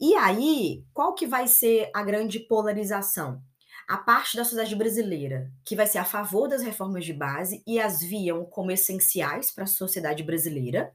E 0.00 0.14
aí, 0.14 0.84
qual 0.92 1.14
que 1.14 1.26
vai 1.26 1.48
ser 1.48 1.90
a 1.94 2.02
grande 2.02 2.40
polarização? 2.40 3.40
A 3.88 3.96
parte 3.96 4.36
da 4.36 4.44
sociedade 4.44 4.74
brasileira 4.74 5.50
que 5.64 5.76
vai 5.76 5.86
ser 5.86 5.98
a 5.98 6.04
favor 6.04 6.48
das 6.48 6.62
reformas 6.62 7.04
de 7.04 7.12
base 7.12 7.62
e 7.66 7.78
as 7.80 8.02
viam 8.02 8.44
como 8.44 8.72
essenciais 8.72 9.50
para 9.50 9.64
a 9.64 9.68
sociedade 9.68 10.22
brasileira, 10.22 10.92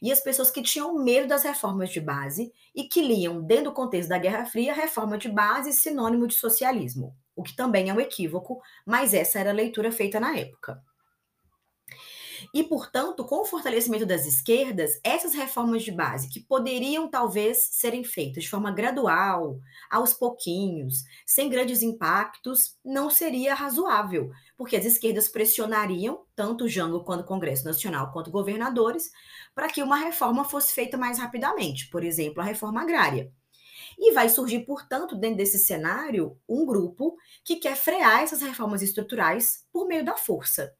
e 0.00 0.10
as 0.12 0.20
pessoas 0.20 0.50
que 0.50 0.62
tinham 0.62 0.94
medo 1.02 1.28
das 1.28 1.42
reformas 1.44 1.90
de 1.90 2.00
base 2.00 2.52
e 2.74 2.84
que 2.84 3.02
liam, 3.02 3.42
dentro 3.42 3.64
do 3.64 3.72
contexto 3.72 4.08
da 4.08 4.18
Guerra 4.18 4.46
Fria, 4.46 4.72
reforma 4.72 5.18
de 5.18 5.28
base 5.28 5.72
sinônimo 5.72 6.26
de 6.26 6.34
socialismo, 6.34 7.16
o 7.36 7.42
que 7.42 7.54
também 7.54 7.90
é 7.90 7.94
um 7.94 8.00
equívoco, 8.00 8.60
mas 8.86 9.14
essa 9.14 9.38
era 9.38 9.50
a 9.50 9.54
leitura 9.54 9.92
feita 9.92 10.18
na 10.18 10.36
época. 10.36 10.82
E, 12.52 12.64
portanto, 12.64 13.24
com 13.24 13.42
o 13.42 13.44
fortalecimento 13.44 14.04
das 14.04 14.26
esquerdas, 14.26 14.98
essas 15.04 15.34
reformas 15.34 15.84
de 15.84 15.92
base, 15.92 16.28
que 16.28 16.40
poderiam 16.40 17.08
talvez 17.08 17.68
serem 17.70 18.02
feitas 18.02 18.42
de 18.42 18.50
forma 18.50 18.72
gradual, 18.72 19.60
aos 19.88 20.12
pouquinhos, 20.12 21.04
sem 21.24 21.48
grandes 21.48 21.80
impactos, 21.80 22.76
não 22.84 23.08
seria 23.08 23.54
razoável, 23.54 24.32
porque 24.56 24.76
as 24.76 24.84
esquerdas 24.84 25.28
pressionariam 25.28 26.24
tanto 26.34 26.64
o 26.64 26.68
Jango 26.68 27.04
quanto 27.04 27.20
o 27.20 27.26
Congresso 27.26 27.64
Nacional 27.64 28.10
quanto 28.12 28.32
governadores 28.32 29.12
para 29.54 29.68
que 29.68 29.82
uma 29.82 29.96
reforma 29.96 30.44
fosse 30.44 30.74
feita 30.74 30.98
mais 30.98 31.20
rapidamente, 31.20 31.88
por 31.88 32.02
exemplo, 32.02 32.40
a 32.40 32.44
reforma 32.44 32.82
agrária. 32.82 33.32
E 33.96 34.12
vai 34.12 34.28
surgir, 34.28 34.64
portanto, 34.64 35.14
dentro 35.14 35.36
desse 35.36 35.58
cenário, 35.58 36.36
um 36.48 36.66
grupo 36.66 37.16
que 37.44 37.56
quer 37.56 37.76
frear 37.76 38.22
essas 38.22 38.40
reformas 38.40 38.82
estruturais 38.82 39.64
por 39.72 39.86
meio 39.86 40.04
da 40.04 40.16
força 40.16 40.74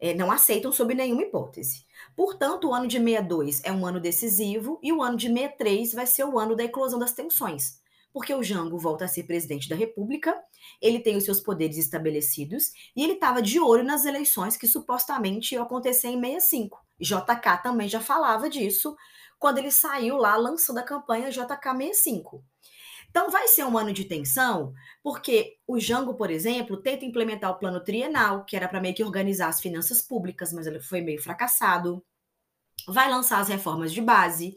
é, 0.00 0.14
não 0.14 0.30
aceitam 0.30 0.70
sob 0.72 0.94
nenhuma 0.94 1.22
hipótese. 1.22 1.84
Portanto, 2.14 2.68
o 2.68 2.74
ano 2.74 2.86
de 2.86 2.98
62 2.98 3.62
é 3.64 3.72
um 3.72 3.86
ano 3.86 4.00
decisivo 4.00 4.78
e 4.82 4.92
o 4.92 5.02
ano 5.02 5.16
de 5.16 5.28
63 5.28 5.92
vai 5.92 6.06
ser 6.06 6.24
o 6.24 6.38
ano 6.38 6.54
da 6.54 6.64
eclosão 6.64 6.98
das 6.98 7.12
tensões, 7.12 7.80
porque 8.12 8.34
o 8.34 8.42
Jango 8.42 8.78
volta 8.78 9.04
a 9.04 9.08
ser 9.08 9.24
presidente 9.24 9.68
da 9.68 9.76
República, 9.76 10.34
ele 10.80 11.00
tem 11.00 11.16
os 11.16 11.24
seus 11.24 11.40
poderes 11.40 11.76
estabelecidos 11.76 12.72
e 12.94 13.02
ele 13.02 13.14
estava 13.14 13.42
de 13.42 13.60
olho 13.60 13.84
nas 13.84 14.04
eleições 14.04 14.56
que 14.56 14.66
supostamente 14.66 15.54
iam 15.54 15.64
acontecer 15.64 16.08
em 16.08 16.20
65. 16.20 16.78
JK 16.98 17.62
também 17.62 17.88
já 17.88 18.00
falava 18.00 18.48
disso 18.48 18.96
quando 19.38 19.58
ele 19.58 19.70
saiu 19.70 20.16
lá 20.16 20.34
lançando 20.36 20.78
a 20.78 20.82
campanha 20.82 21.30
JK 21.30 21.76
65. 21.76 22.42
Então, 23.16 23.30
vai 23.30 23.48
ser 23.48 23.64
um 23.64 23.78
ano 23.78 23.94
de 23.94 24.04
tensão, 24.04 24.74
porque 25.02 25.56
o 25.66 25.80
Jango, 25.80 26.12
por 26.18 26.30
exemplo, 26.30 26.76
tenta 26.76 27.06
implementar 27.06 27.50
o 27.50 27.58
plano 27.58 27.82
trienal, 27.82 28.44
que 28.44 28.54
era 28.54 28.68
para 28.68 28.78
meio 28.78 28.94
que 28.94 29.02
organizar 29.02 29.48
as 29.48 29.58
finanças 29.58 30.02
públicas, 30.02 30.52
mas 30.52 30.66
ele 30.66 30.80
foi 30.80 31.00
meio 31.00 31.18
fracassado. 31.22 32.04
Vai 32.86 33.08
lançar 33.08 33.40
as 33.40 33.48
reformas 33.48 33.90
de 33.90 34.02
base. 34.02 34.54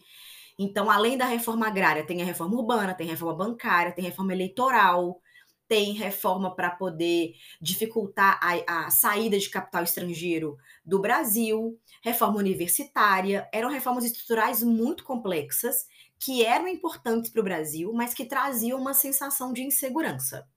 Então, 0.60 0.92
além 0.92 1.18
da 1.18 1.24
reforma 1.24 1.68
agrária, 1.68 2.06
tem 2.06 2.22
a 2.22 2.26
reforma 2.26 2.58
urbana, 2.58 2.94
tem 2.94 3.08
reforma 3.08 3.34
bancária, 3.34 3.94
tem 3.94 4.04
reforma 4.04 4.34
eleitoral, 4.34 5.22
tem 5.66 5.94
reforma 5.94 6.54
para 6.54 6.72
poder 6.72 7.36
dificultar 7.62 8.42
a, 8.44 8.88
a, 8.88 8.92
saída 8.92 9.40
de 9.40 9.50
capital 9.50 9.84
estrangeiro 9.84 10.58
do 10.84 11.00
Brasil, 11.00 11.80
reforma 12.04 12.40
universitária. 12.40 13.48
Eram 13.54 13.70
reformas 13.70 14.04
estruturais 14.04 14.62
muito 14.62 15.06
complexas 15.06 15.86
que 16.20 16.44
eram 16.44 16.68
importantes 16.68 17.32
para 17.32 17.40
o 17.40 17.44
Brasil, 17.44 17.94
mas 17.94 18.14
que 18.14 18.26
traziam 18.26 18.80
uma 18.80 18.94
sensação 18.94 19.54
de 19.54 19.64
insegurança. 19.64 20.48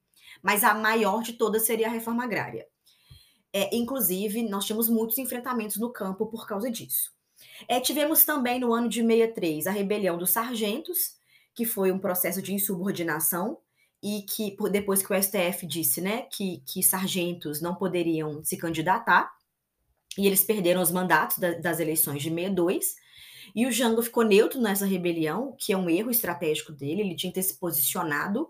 Mas 0.42 0.64
a 0.64 0.74
maior 0.74 1.22
de 1.22 1.34
todas 1.34 1.62
seria 1.62 1.86
a 1.86 1.90
reforma 1.90 2.24
agrária. 2.24 2.66
É, 3.52 3.74
inclusive, 3.76 4.42
nós 4.42 4.64
tínhamos 4.64 4.88
muitos 4.88 5.18
enfrentamentos 5.18 5.76
no 5.76 5.92
campo 5.92 6.26
por 6.26 6.46
causa 6.46 6.70
disso. 6.70 7.12
É, 7.68 7.78
tivemos 7.80 8.24
também 8.24 8.58
no 8.58 8.72
ano 8.72 8.88
de 8.88 9.02
63 9.02 9.66
a 9.66 9.70
rebelião 9.70 10.18
dos 10.18 10.30
sargentos, 10.30 11.16
que 11.54 11.64
foi 11.64 11.92
um 11.92 11.98
processo 11.98 12.40
de 12.40 12.54
insubordinação 12.54 13.58
e 14.02 14.22
que 14.22 14.56
depois 14.70 15.04
que 15.04 15.12
o 15.12 15.22
STF 15.22 15.66
disse, 15.66 16.00
né, 16.00 16.22
que, 16.22 16.62
que 16.66 16.82
sargentos 16.82 17.60
não 17.60 17.74
poderiam 17.74 18.42
se 18.42 18.56
candidatar 18.56 19.30
e 20.18 20.26
eles 20.26 20.42
perderam 20.42 20.82
os 20.82 20.90
mandatos 20.90 21.38
da, 21.38 21.52
das 21.52 21.78
eleições 21.78 22.22
de 22.22 22.28
62, 22.28 22.96
e 23.54 23.66
o 23.66 23.72
Jango 23.72 24.02
ficou 24.02 24.24
neutro 24.24 24.60
nessa 24.60 24.86
rebelião, 24.86 25.54
que 25.58 25.72
é 25.72 25.76
um 25.76 25.88
erro 25.88 26.10
estratégico 26.10 26.72
dele, 26.72 27.02
ele 27.02 27.16
tinha 27.16 27.30
que 27.30 27.36
ter 27.40 27.42
se 27.42 27.58
posicionado 27.58 28.48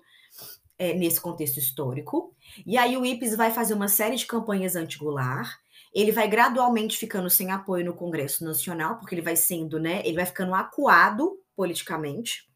é, 0.78 0.92
nesse 0.94 1.20
contexto 1.20 1.58
histórico. 1.58 2.34
E 2.66 2.76
aí 2.76 2.96
o 2.96 3.04
IPES 3.04 3.36
vai 3.36 3.50
fazer 3.50 3.74
uma 3.74 3.88
série 3.88 4.16
de 4.16 4.26
campanhas 4.26 4.76
anti-Goulart, 4.76 5.48
ele 5.94 6.10
vai 6.10 6.26
gradualmente 6.26 6.96
ficando 6.96 7.28
sem 7.28 7.50
apoio 7.50 7.84
no 7.84 7.94
Congresso 7.94 8.44
Nacional, 8.44 8.98
porque 8.98 9.14
ele 9.14 9.22
vai 9.22 9.36
sendo, 9.36 9.78
né, 9.78 10.00
ele 10.04 10.16
vai 10.16 10.26
ficando 10.26 10.54
acuado 10.54 11.38
politicamente. 11.54 12.48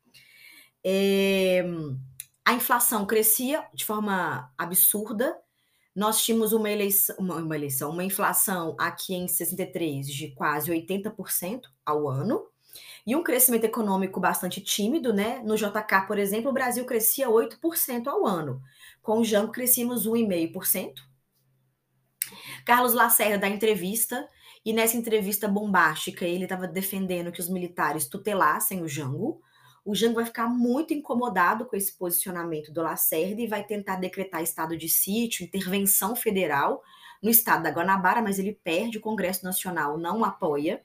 É, 0.84 1.64
a 2.44 2.54
inflação 2.54 3.04
crescia 3.04 3.66
de 3.74 3.84
forma 3.84 4.50
absurda, 4.56 5.36
nós 5.96 6.22
tínhamos 6.22 6.52
uma 6.52 6.70
eleição, 6.70 7.16
uma, 7.18 7.36
uma, 7.36 7.56
eleição, 7.56 7.90
uma 7.90 8.04
inflação 8.04 8.76
aqui 8.78 9.14
em 9.14 9.26
63 9.26 10.06
de 10.06 10.28
quase 10.32 10.70
80% 10.70 11.62
ao 11.86 12.06
ano, 12.06 12.46
e 13.06 13.16
um 13.16 13.22
crescimento 13.22 13.64
econômico 13.64 14.20
bastante 14.20 14.60
tímido, 14.60 15.12
né? 15.12 15.40
No 15.42 15.56
JK, 15.56 16.06
por 16.06 16.18
exemplo, 16.18 16.50
o 16.50 16.52
Brasil 16.52 16.84
crescia 16.84 17.28
8% 17.28 18.08
ao 18.08 18.26
ano. 18.26 18.60
Com 19.00 19.20
o 19.20 19.24
Jango 19.24 19.52
crescíamos 19.52 20.06
1,5%. 20.06 20.92
Carlos 22.66 22.92
Lacerda 22.92 23.38
dá 23.38 23.48
entrevista, 23.48 24.28
e 24.64 24.72
nessa 24.72 24.96
entrevista 24.96 25.48
bombástica 25.48 26.26
ele 26.26 26.42
estava 26.42 26.66
defendendo 26.66 27.32
que 27.32 27.40
os 27.40 27.48
militares 27.48 28.06
tutelassem 28.08 28.82
o 28.82 28.88
Jango, 28.88 29.40
o 29.86 29.94
Jango 29.94 30.16
vai 30.16 30.24
ficar 30.24 30.48
muito 30.48 30.92
incomodado 30.92 31.64
com 31.64 31.76
esse 31.76 31.96
posicionamento 31.96 32.72
do 32.72 32.82
Lacerda 32.82 33.40
e 33.40 33.46
vai 33.46 33.62
tentar 33.62 33.96
decretar 33.96 34.42
estado 34.42 34.76
de 34.76 34.88
sítio, 34.88 35.44
intervenção 35.46 36.16
federal 36.16 36.82
no 37.22 37.30
estado 37.30 37.62
da 37.62 37.70
Guanabara, 37.70 38.20
mas 38.20 38.40
ele 38.40 38.58
perde, 38.64 38.98
o 38.98 39.00
Congresso 39.00 39.44
Nacional 39.44 39.96
não 39.96 40.24
apoia. 40.24 40.82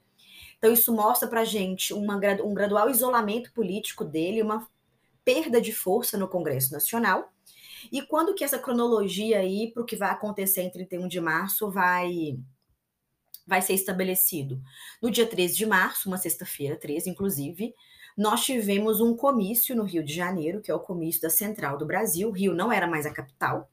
Então, 0.56 0.72
isso 0.72 0.94
mostra 0.94 1.28
para 1.28 1.42
a 1.42 1.46
gente 1.46 1.92
uma, 1.96 2.16
um 2.46 2.54
gradual 2.54 2.92
isolamento 2.92 3.52
político 3.54 4.06
dele, 4.06 4.44
uma 4.44 4.68
perda 5.26 5.60
de 5.60 5.74
força 5.74 6.16
no 6.16 6.28
Congresso 6.28 6.72
Nacional. 6.72 7.34
E 7.92 8.04
quando 8.04 8.36
que 8.36 8.44
essa 8.44 8.60
cronologia 8.60 9.40
aí 9.40 9.72
para 9.74 9.82
o 9.82 9.86
que 9.86 9.96
vai 9.96 10.12
acontecer 10.12 10.62
em 10.62 10.70
31 10.70 11.08
de 11.08 11.20
março 11.20 11.72
vai 11.72 12.38
vai 13.48 13.64
ser 13.64 13.74
estabelecido? 13.74 14.62
No 15.02 15.10
dia 15.10 15.26
13 15.26 15.56
de 15.56 15.66
março, 15.66 16.08
uma 16.08 16.20
sexta-feira, 16.20 16.76
13, 16.76 17.10
inclusive, 17.10 17.74
nós 18.22 18.46
tivemos 18.46 19.02
um 19.02 19.16
comício 19.16 19.76
no 19.76 19.82
Rio 19.82 20.04
de 20.04 20.14
Janeiro, 20.14 20.62
que 20.62 20.70
é 20.70 20.76
o 20.76 20.80
comício 20.80 21.20
da 21.24 21.30
Central 21.32 21.76
do 21.76 21.88
Brasil. 21.88 22.30
O 22.30 22.32
Rio 22.32 22.54
não 22.54 22.72
era 22.72 22.86
mais 22.86 23.08
a 23.08 23.12
capital. 23.12 23.68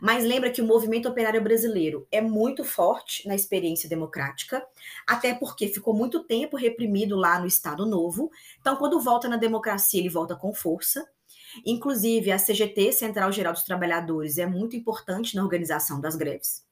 Mas 0.00 0.24
lembra 0.24 0.48
que 0.48 0.62
o 0.62 0.64
movimento 0.64 1.08
operário 1.08 1.42
brasileiro 1.42 2.06
é 2.08 2.20
muito 2.20 2.62
forte 2.62 3.26
na 3.26 3.34
experiência 3.34 3.88
democrática, 3.88 4.64
até 5.04 5.34
porque 5.34 5.66
ficou 5.66 5.92
muito 5.92 6.22
tempo 6.22 6.56
reprimido 6.56 7.16
lá 7.16 7.40
no 7.40 7.48
Estado 7.48 7.84
Novo. 7.84 8.30
Então, 8.60 8.76
quando 8.76 9.00
volta 9.00 9.28
na 9.28 9.36
democracia, 9.36 9.98
ele 9.98 10.08
volta 10.08 10.36
com 10.36 10.54
força. 10.54 11.04
Inclusive, 11.66 12.30
a 12.30 12.38
CGT, 12.38 12.92
Central 12.92 13.32
Geral 13.32 13.52
dos 13.52 13.64
Trabalhadores, 13.64 14.38
é 14.38 14.46
muito 14.46 14.76
importante 14.76 15.34
na 15.34 15.42
organização 15.42 16.00
das 16.00 16.14
greves. 16.14 16.69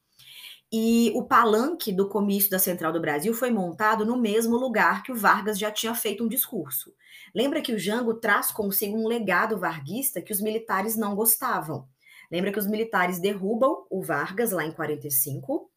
E 0.71 1.11
o 1.15 1.25
palanque 1.25 1.91
do 1.91 2.09
comício 2.09 2.51
da 2.51 2.59
Central 2.59 2.93
do 2.93 3.01
Brasil 3.01 3.33
foi 3.33 3.51
montado 3.51 4.05
no 4.05 4.19
mesmo 4.19 4.57
lugar 4.57 5.03
que 5.03 5.11
o 5.11 5.17
Vargas 5.17 5.59
já 5.59 5.71
tinha 5.71 5.95
feito 5.95 6.23
um 6.23 6.29
discurso. 6.29 6.95
Lembra 7.35 7.63
que 7.63 7.73
o 7.73 7.79
Jango 7.79 8.15
traz 8.15 8.51
consigo 8.51 8.97
um 8.99 9.09
legado 9.09 9.59
varguista 9.59 10.21
que 10.21 10.33
os 10.33 10.41
militares 10.41 10.95
não 10.95 11.15
gostavam. 11.15 11.89
Lembra 12.31 12.53
que 12.53 12.59
os 12.59 12.67
militares 12.67 13.19
derrubam 13.19 13.87
o 13.89 14.03
Vargas 14.03 14.51
lá 14.51 14.63
em 14.63 14.73
45. 14.73 15.71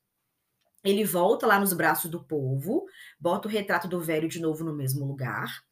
Ele 0.83 1.05
volta 1.05 1.47
lá 1.47 1.57
nos 1.57 1.71
braços 1.71 2.11
do 2.11 2.21
povo, 2.21 2.85
bota 3.17 3.47
o 3.47 3.51
retrato 3.51 3.87
do 3.87 4.01
velho 4.01 4.27
de 4.27 4.41
novo 4.41 4.65
no 4.65 4.73
mesmo 4.73 5.05
lugar. 5.05 5.63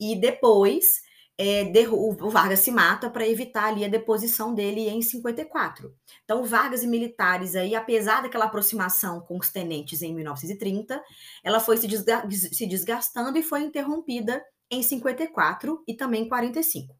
E 0.00 0.18
depois 0.18 1.02
é, 1.38 1.70
o 1.90 2.30
Vargas 2.30 2.60
se 2.60 2.70
mata 2.70 3.10
para 3.10 3.28
evitar 3.28 3.64
ali 3.66 3.84
a 3.84 3.88
deposição 3.88 4.54
dele 4.54 4.88
em 4.88 5.02
54. 5.02 5.94
Então, 6.24 6.44
Vargas 6.44 6.82
e 6.82 6.86
militares 6.86 7.54
aí, 7.54 7.74
apesar 7.74 8.22
daquela 8.22 8.46
aproximação 8.46 9.20
com 9.20 9.36
os 9.38 9.50
tenentes 9.50 10.00
em 10.00 10.14
1930, 10.14 11.02
ela 11.44 11.60
foi 11.60 11.76
se, 11.76 11.86
desga 11.86 12.26
se 12.30 12.66
desgastando 12.66 13.36
e 13.36 13.42
foi 13.42 13.62
interrompida 13.62 14.42
em 14.70 14.82
54 14.82 15.82
e 15.86 15.94
também 15.94 16.22
em 16.22 16.28
45. 16.28 16.94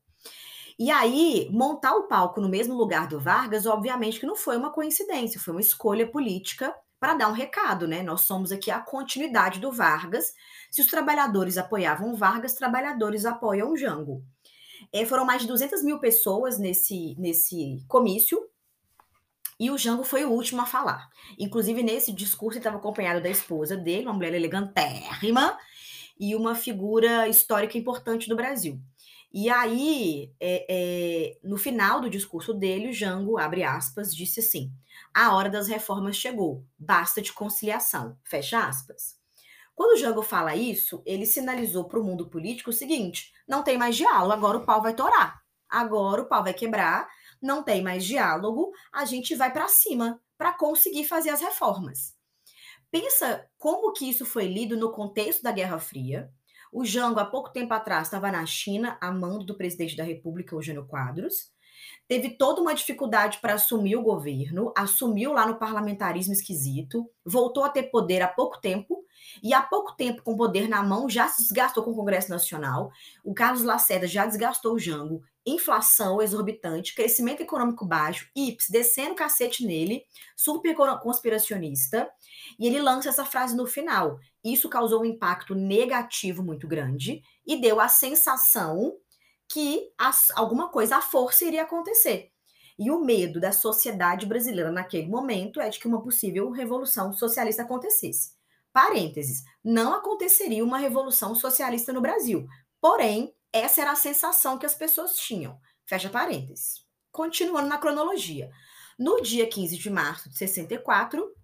E 0.78 0.90
aí, 0.90 1.48
montar 1.50 1.96
o 1.96 2.06
palco 2.06 2.38
no 2.38 2.50
mesmo 2.50 2.74
lugar 2.74 3.08
do 3.08 3.18
Vargas, 3.18 3.64
obviamente 3.64 4.20
que 4.20 4.26
não 4.26 4.36
foi 4.36 4.58
uma 4.58 4.70
coincidência, 4.70 5.40
foi 5.40 5.54
uma 5.54 5.60
escolha 5.62 6.06
política 6.06 6.74
para 6.98 7.14
dar 7.14 7.28
um 7.28 7.32
recado, 7.32 7.86
né? 7.86 8.02
Nós 8.02 8.22
somos 8.22 8.50
aqui 8.50 8.70
a 8.70 8.80
continuidade 8.80 9.60
do 9.60 9.70
Vargas. 9.70 10.32
Se 10.70 10.80
os 10.80 10.88
trabalhadores 10.88 11.58
apoiavam 11.58 12.14
Vargas, 12.14 12.54
trabalhadores 12.54 13.24
apoiam 13.24 13.76
Jango. 13.76 14.24
É, 14.92 15.04
foram 15.04 15.24
mais 15.24 15.42
de 15.42 15.48
200 15.48 15.82
mil 15.82 15.98
pessoas 15.98 16.58
nesse, 16.58 17.14
nesse 17.18 17.84
comício, 17.88 18.48
e 19.58 19.70
o 19.70 19.78
Jango 19.78 20.04
foi 20.04 20.24
o 20.24 20.30
último 20.30 20.60
a 20.60 20.66
falar. 20.66 21.08
Inclusive, 21.38 21.82
nesse 21.82 22.12
discurso, 22.12 22.58
ele 22.58 22.60
estava 22.60 22.76
acompanhado 22.76 23.22
da 23.22 23.30
esposa 23.30 23.76
dele, 23.76 24.04
uma 24.04 24.12
mulher 24.12 24.34
elegantérrima, 24.34 25.58
e 26.18 26.34
uma 26.34 26.54
figura 26.54 27.28
histórica 27.28 27.76
importante 27.76 28.28
do 28.28 28.36
Brasil. 28.36 28.80
E 29.32 29.50
aí, 29.50 30.32
é, 30.40 30.66
é, 30.68 31.38
no 31.42 31.58
final 31.58 32.00
do 32.00 32.08
discurso 32.08 32.54
dele, 32.54 32.88
o 32.88 32.92
Jango, 32.92 33.38
abre 33.38 33.62
aspas, 33.62 34.14
disse 34.14 34.40
assim: 34.40 34.72
a 35.14 35.34
hora 35.34 35.50
das 35.50 35.68
reformas 35.68 36.16
chegou, 36.16 36.64
basta 36.78 37.20
de 37.20 37.32
conciliação, 37.32 38.18
fecha 38.24 38.66
aspas. 38.66 39.16
Quando 39.74 39.92
o 39.92 39.96
Jango 39.98 40.22
fala 40.22 40.56
isso, 40.56 41.02
ele 41.04 41.26
sinalizou 41.26 41.84
para 41.84 42.00
o 42.00 42.04
mundo 42.04 42.28
político 42.30 42.70
o 42.70 42.72
seguinte: 42.72 43.32
não 43.46 43.62
tem 43.62 43.76
mais 43.76 43.96
diálogo, 43.96 44.32
agora 44.32 44.58
o 44.58 44.64
pau 44.64 44.80
vai 44.80 44.94
torar, 44.94 45.42
agora 45.68 46.22
o 46.22 46.26
pau 46.26 46.42
vai 46.42 46.54
quebrar, 46.54 47.06
não 47.42 47.62
tem 47.62 47.82
mais 47.82 48.04
diálogo, 48.04 48.72
a 48.92 49.04
gente 49.04 49.34
vai 49.34 49.52
para 49.52 49.68
cima 49.68 50.20
para 50.38 50.52
conseguir 50.52 51.04
fazer 51.04 51.30
as 51.30 51.40
reformas. 51.40 52.14
Pensa 52.90 53.46
como 53.58 53.92
que 53.92 54.08
isso 54.08 54.24
foi 54.24 54.46
lido 54.46 54.76
no 54.76 54.92
contexto 54.92 55.42
da 55.42 55.52
Guerra 55.52 55.78
Fria, 55.78 56.30
o 56.72 56.84
Jango, 56.84 57.20
há 57.20 57.24
pouco 57.24 57.50
tempo 57.50 57.72
atrás, 57.72 58.06
estava 58.06 58.30
na 58.30 58.44
China, 58.46 58.98
a 59.00 59.10
mando 59.10 59.44
do 59.44 59.56
presidente 59.56 59.96
da 59.96 60.04
República, 60.04 60.54
Eugênio 60.54 60.86
Quadros. 60.86 61.54
Teve 62.08 62.30
toda 62.30 62.60
uma 62.60 62.74
dificuldade 62.74 63.38
para 63.40 63.54
assumir 63.54 63.96
o 63.96 64.02
governo, 64.02 64.72
assumiu 64.76 65.32
lá 65.32 65.46
no 65.46 65.58
parlamentarismo 65.58 66.32
esquisito, 66.32 67.10
voltou 67.24 67.64
a 67.64 67.68
ter 67.68 67.84
poder 67.84 68.22
há 68.22 68.28
pouco 68.28 68.60
tempo, 68.60 69.04
e 69.42 69.52
há 69.52 69.60
pouco 69.60 69.94
tempo, 69.96 70.22
com 70.22 70.36
poder 70.36 70.68
na 70.68 70.82
mão, 70.82 71.08
já 71.08 71.28
se 71.28 71.42
desgastou 71.42 71.82
com 71.82 71.90
o 71.90 71.96
Congresso 71.96 72.30
Nacional. 72.30 72.90
O 73.24 73.34
Carlos 73.34 73.62
Lacerda 73.62 74.06
já 74.06 74.24
desgastou 74.24 74.74
o 74.74 74.78
Jango. 74.78 75.22
Inflação 75.46 76.20
exorbitante, 76.20 76.94
crescimento 76.94 77.40
econômico 77.40 77.86
baixo, 77.86 78.28
IPS 78.34 78.68
descendo 78.68 79.14
cacete 79.14 79.64
nele, 79.64 80.04
super 80.36 80.74
conspiracionista. 81.00 82.10
E 82.58 82.66
ele 82.66 82.82
lança 82.82 83.08
essa 83.08 83.24
frase 83.24 83.56
no 83.56 83.66
final: 83.66 84.18
isso 84.42 84.68
causou 84.68 85.02
um 85.02 85.04
impacto 85.04 85.54
negativo 85.54 86.42
muito 86.42 86.66
grande 86.66 87.22
e 87.46 87.60
deu 87.60 87.80
a 87.80 87.88
sensação 87.88 88.96
que 89.48 89.92
as, 89.96 90.30
alguma 90.34 90.68
coisa, 90.68 90.96
a 90.96 91.02
força 91.02 91.44
iria 91.44 91.62
acontecer. 91.62 92.32
E 92.78 92.90
o 92.90 93.00
medo 93.00 93.40
da 93.40 93.52
sociedade 93.52 94.26
brasileira 94.26 94.70
naquele 94.70 95.06
momento 95.08 95.60
é 95.60 95.68
de 95.68 95.78
que 95.78 95.88
uma 95.88 96.02
possível 96.02 96.50
revolução 96.50 97.12
socialista 97.12 97.62
acontecesse. 97.62 98.32
Parênteses, 98.72 99.44
não 99.64 99.94
aconteceria 99.94 100.62
uma 100.62 100.76
revolução 100.76 101.34
socialista 101.34 101.92
no 101.92 102.02
Brasil. 102.02 102.46
Porém, 102.80 103.32
essa 103.58 103.80
era 103.80 103.92
a 103.92 103.96
sensação 103.96 104.58
que 104.58 104.66
as 104.66 104.74
pessoas 104.74 105.16
tinham. 105.16 105.58
Fecha 105.84 106.08
parênteses. 106.10 106.84
Continuando 107.10 107.68
na 107.68 107.78
cronologia. 107.78 108.50
No 108.98 109.20
dia 109.20 109.48
15 109.48 109.76
de 109.76 109.90
março 109.90 110.28
de 110.28 110.36
64, 110.36 111.34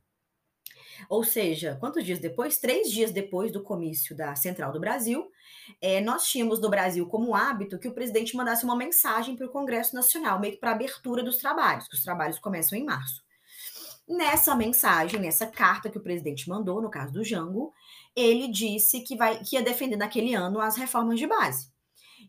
ou 1.08 1.24
seja, 1.24 1.76
quantos 1.80 2.04
dias 2.04 2.18
depois? 2.18 2.58
Três 2.58 2.90
dias 2.90 3.10
depois 3.10 3.52
do 3.52 3.62
comício 3.62 4.16
da 4.16 4.34
Central 4.34 4.72
do 4.72 4.80
Brasil, 4.80 5.30
é, 5.80 6.00
nós 6.00 6.26
tínhamos 6.26 6.60
no 6.60 6.70
Brasil 6.70 7.06
como 7.06 7.34
hábito 7.34 7.78
que 7.78 7.88
o 7.88 7.94
presidente 7.94 8.36
mandasse 8.36 8.64
uma 8.64 8.76
mensagem 8.76 9.36
para 9.36 9.46
o 9.46 9.50
Congresso 9.50 9.94
Nacional, 9.94 10.40
meio 10.40 10.54
que 10.54 10.60
para 10.60 10.72
abertura 10.72 11.22
dos 11.22 11.38
trabalhos, 11.38 11.88
que 11.88 11.94
os 11.94 12.02
trabalhos 12.02 12.38
começam 12.38 12.78
em 12.78 12.84
março. 12.84 13.22
Nessa 14.08 14.54
mensagem, 14.54 15.20
nessa 15.20 15.46
carta 15.46 15.88
que 15.88 15.98
o 15.98 16.02
presidente 16.02 16.48
mandou, 16.48 16.82
no 16.82 16.90
caso 16.90 17.12
do 17.12 17.24
Jango, 17.24 17.72
ele 18.14 18.48
disse 18.48 19.00
que, 19.00 19.16
vai, 19.16 19.38
que 19.38 19.56
ia 19.56 19.62
defender 19.62 19.96
naquele 19.96 20.34
ano 20.34 20.60
as 20.60 20.76
reformas 20.76 21.18
de 21.18 21.26
base. 21.26 21.71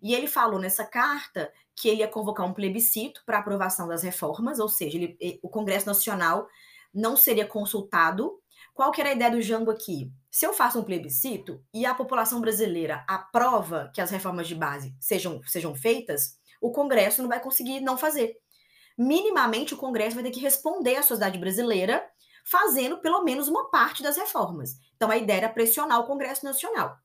E 0.03 0.13
ele 0.13 0.27
falou 0.27 0.59
nessa 0.59 0.83
carta 0.83 1.51
que 1.75 1.87
ele 1.87 2.01
ia 2.01 2.07
convocar 2.07 2.45
um 2.45 2.53
plebiscito 2.53 3.23
para 3.25 3.39
aprovação 3.39 3.87
das 3.87 4.03
reformas, 4.03 4.59
ou 4.59 4.69
seja, 4.69 4.97
ele, 4.97 5.39
o 5.41 5.49
Congresso 5.49 5.87
Nacional 5.87 6.47
não 6.93 7.15
seria 7.15 7.47
consultado 7.47 8.39
qual 8.73 8.91
que 8.91 8.99
era 8.99 9.11
a 9.11 9.13
ideia 9.13 9.29
do 9.29 9.41
Jango 9.41 9.69
aqui? 9.69 10.11
Se 10.31 10.47
eu 10.47 10.53
faço 10.53 10.79
um 10.79 10.83
plebiscito 10.83 11.63
e 11.71 11.85
a 11.85 11.93
população 11.93 12.41
brasileira 12.41 13.05
aprova 13.07 13.91
que 13.93 14.01
as 14.01 14.09
reformas 14.09 14.47
de 14.47 14.55
base 14.55 14.95
sejam, 14.99 15.41
sejam 15.43 15.75
feitas, 15.75 16.39
o 16.59 16.71
Congresso 16.71 17.21
não 17.21 17.29
vai 17.29 17.39
conseguir 17.39 17.81
não 17.81 17.97
fazer. 17.97 18.35
Minimamente, 18.97 19.75
o 19.75 19.77
Congresso 19.77 20.15
vai 20.15 20.23
ter 20.23 20.31
que 20.31 20.39
responder 20.39 20.95
à 20.95 21.03
sociedade 21.03 21.37
brasileira 21.37 22.03
fazendo 22.43 22.99
pelo 22.99 23.23
menos 23.23 23.47
uma 23.47 23.69
parte 23.69 24.01
das 24.01 24.17
reformas. 24.17 24.75
Então, 24.95 25.11
a 25.11 25.17
ideia 25.17 25.37
era 25.37 25.49
pressionar 25.49 25.99
o 25.99 26.07
Congresso 26.07 26.43
Nacional. 26.43 26.97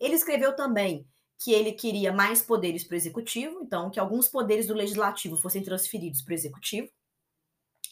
Ele 0.00 0.14
escreveu 0.14 0.56
também 0.56 1.06
que 1.38 1.52
ele 1.52 1.72
queria 1.72 2.12
mais 2.12 2.42
poderes 2.42 2.84
para 2.84 2.94
o 2.94 2.96
executivo, 2.96 3.60
então 3.62 3.90
que 3.90 4.00
alguns 4.00 4.28
poderes 4.28 4.66
do 4.66 4.74
legislativo 4.74 5.36
fossem 5.36 5.62
transferidos 5.62 6.22
para 6.22 6.32
o 6.32 6.34
executivo. 6.34 6.88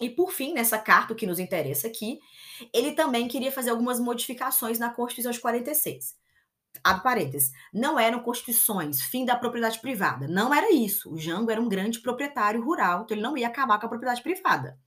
E 0.01 0.09
por 0.09 0.33
fim, 0.33 0.53
nessa 0.55 0.79
carta, 0.79 1.15
que 1.15 1.27
nos 1.27 1.39
interessa 1.39 1.87
aqui, 1.87 2.19
ele 2.73 2.93
também 2.93 3.29
queria 3.29 3.53
fazer 3.53 3.71
algumas 3.71 4.01
modificações 4.01 4.79
na 4.79 4.91
Constituição 4.91 5.33
de 5.33 5.41
46. 5.41 6.17
Abre 6.83 7.03
parênteses. 7.03 7.53
Não 7.73 7.99
eram 7.99 8.21
constituições, 8.21 9.03
fim 9.03 9.25
da 9.25 9.37
propriedade 9.37 9.79
privada. 9.81 10.27
Não 10.27 10.53
era 10.53 10.73
isso. 10.73 11.13
O 11.13 11.19
Jango 11.19 11.51
era 11.51 11.61
um 11.61 11.69
grande 11.69 12.01
proprietário 12.01 12.63
rural, 12.65 13.03
então 13.03 13.15
ele 13.15 13.23
não 13.23 13.37
ia 13.37 13.47
acabar 13.47 13.79
com 13.79 13.87
a 13.87 13.89
propriedade 13.89 14.23
privada. 14.23 14.79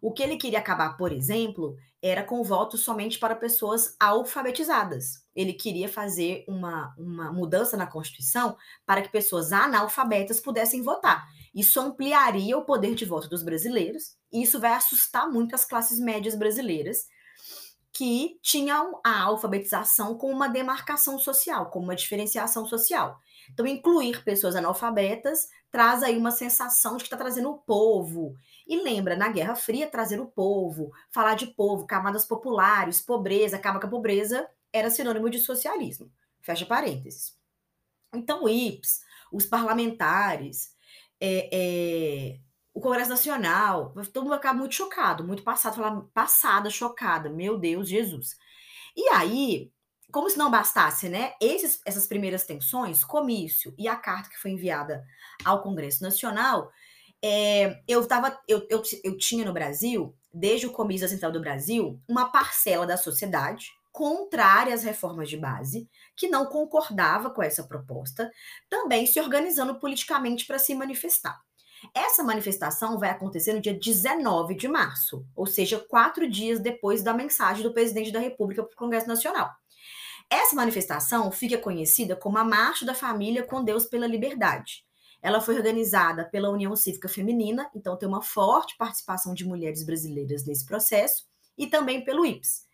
O 0.00 0.12
que 0.12 0.22
ele 0.22 0.36
queria 0.36 0.58
acabar, 0.58 0.96
por 0.96 1.12
exemplo, 1.12 1.76
era 2.02 2.24
com 2.24 2.42
voto 2.42 2.78
somente 2.78 3.18
para 3.18 3.34
pessoas 3.34 3.94
alfabetizadas. 4.00 5.24
Ele 5.34 5.52
queria 5.52 5.88
fazer 5.88 6.44
uma, 6.48 6.94
uma 6.96 7.32
mudança 7.32 7.76
na 7.76 7.86
Constituição 7.86 8.56
para 8.86 9.02
que 9.02 9.10
pessoas 9.10 9.52
analfabetas 9.52 10.40
pudessem 10.40 10.82
votar. 10.82 11.28
Isso 11.54 11.80
ampliaria 11.80 12.56
o 12.56 12.64
poder 12.64 12.94
de 12.94 13.04
voto 13.04 13.28
dos 13.28 13.42
brasileiros 13.42 14.16
e 14.32 14.42
isso 14.42 14.58
vai 14.58 14.72
assustar 14.72 15.28
muito 15.28 15.54
as 15.54 15.64
classes 15.64 15.98
médias 15.98 16.34
brasileiras 16.34 17.06
que 17.92 18.38
tinham 18.42 19.00
a 19.04 19.22
alfabetização 19.22 20.16
como 20.16 20.32
uma 20.32 20.48
demarcação 20.48 21.18
social, 21.18 21.70
como 21.70 21.86
uma 21.86 21.96
diferenciação 21.96 22.66
social. 22.66 23.18
Então, 23.52 23.66
incluir 23.66 24.22
pessoas 24.22 24.54
analfabetas 24.54 25.48
traz 25.70 26.02
aí 26.02 26.16
uma 26.16 26.30
sensação 26.30 26.96
de 26.96 27.04
que 27.04 27.06
está 27.06 27.16
trazendo 27.16 27.50
o 27.50 27.58
povo. 27.58 28.36
E 28.66 28.80
lembra, 28.80 29.16
na 29.16 29.28
Guerra 29.28 29.54
Fria, 29.54 29.88
trazer 29.88 30.20
o 30.20 30.26
povo, 30.26 30.92
falar 31.10 31.34
de 31.34 31.48
povo, 31.48 31.86
camadas 31.86 32.24
populares, 32.24 33.00
pobreza, 33.00 33.56
acaba 33.56 33.80
com 33.80 33.86
a 33.86 33.90
pobreza, 33.90 34.48
era 34.72 34.90
sinônimo 34.90 35.28
de 35.28 35.38
socialismo. 35.38 36.10
Fecha 36.40 36.66
parênteses. 36.66 37.36
Então, 38.14 38.44
o 38.44 38.48
IPS, 38.48 39.00
os 39.32 39.46
parlamentares, 39.46 40.74
é, 41.20 41.48
é, 41.52 42.40
o 42.74 42.80
Congresso 42.80 43.10
Nacional, 43.10 43.92
todo 44.12 44.24
mundo 44.24 44.34
acaba 44.34 44.58
muito 44.58 44.74
chocado, 44.74 45.24
muito 45.26 45.42
passado, 45.42 45.76
falar 45.76 46.00
passada, 46.14 46.70
chocada, 46.70 47.30
meu 47.30 47.58
Deus, 47.58 47.88
Jesus. 47.88 48.36
E 48.96 49.08
aí, 49.10 49.72
como 50.12 50.30
se 50.30 50.38
não 50.38 50.50
bastasse, 50.50 51.08
né? 51.08 51.34
Esses, 51.40 51.80
essas 51.84 52.06
primeiras 52.06 52.44
tensões, 52.44 53.04
comício 53.04 53.74
e 53.78 53.88
a 53.88 53.96
carta 53.96 54.30
que 54.30 54.38
foi 54.38 54.52
enviada 54.52 55.04
ao 55.44 55.62
Congresso 55.62 56.02
Nacional, 56.02 56.70
É, 57.22 57.82
eu, 57.86 58.06
tava, 58.06 58.38
eu, 58.48 58.66
eu, 58.70 58.82
eu 59.04 59.16
tinha 59.18 59.44
no 59.44 59.52
Brasil, 59.52 60.16
desde 60.32 60.66
o 60.66 60.72
começo 60.72 61.02
da 61.02 61.08
Central 61.08 61.32
do 61.32 61.40
Brasil, 61.40 62.00
uma 62.08 62.30
parcela 62.32 62.86
da 62.86 62.96
sociedade 62.96 63.66
contrária 63.92 64.72
às 64.74 64.82
reformas 64.84 65.28
de 65.28 65.36
base, 65.36 65.88
que 66.16 66.28
não 66.28 66.46
concordava 66.46 67.30
com 67.30 67.42
essa 67.42 67.64
proposta, 67.64 68.30
também 68.70 69.06
se 69.06 69.20
organizando 69.20 69.78
politicamente 69.78 70.46
para 70.46 70.58
se 70.58 70.74
manifestar. 70.74 71.38
Essa 71.94 72.22
manifestação 72.22 72.98
vai 72.98 73.10
acontecer 73.10 73.52
no 73.52 73.60
dia 73.60 73.74
19 73.74 74.54
de 74.54 74.68
março, 74.68 75.24
ou 75.34 75.46
seja, 75.46 75.78
quatro 75.78 76.28
dias 76.28 76.60
depois 76.60 77.02
da 77.02 77.14
mensagem 77.14 77.62
do 77.62 77.72
presidente 77.72 78.12
da 78.12 78.20
República 78.20 78.62
para 78.62 78.72
o 78.72 78.76
Congresso 78.76 79.08
Nacional. 79.08 79.50
Essa 80.28 80.54
manifestação 80.54 81.32
fica 81.32 81.58
conhecida 81.58 82.14
como 82.14 82.38
a 82.38 82.44
Marcha 82.44 82.86
da 82.86 82.94
Família 82.94 83.42
com 83.42 83.64
Deus 83.64 83.86
pela 83.86 84.06
Liberdade. 84.06 84.84
Ela 85.22 85.40
foi 85.40 85.56
organizada 85.56 86.24
pela 86.24 86.50
União 86.50 86.74
Cívica 86.76 87.08
Feminina, 87.08 87.68
então 87.74 87.96
tem 87.96 88.08
uma 88.08 88.22
forte 88.22 88.76
participação 88.76 89.34
de 89.34 89.44
mulheres 89.44 89.84
brasileiras 89.84 90.46
nesse 90.46 90.64
processo, 90.64 91.26
e 91.58 91.66
também 91.66 92.04
pelo 92.04 92.24
IPS. 92.24 92.66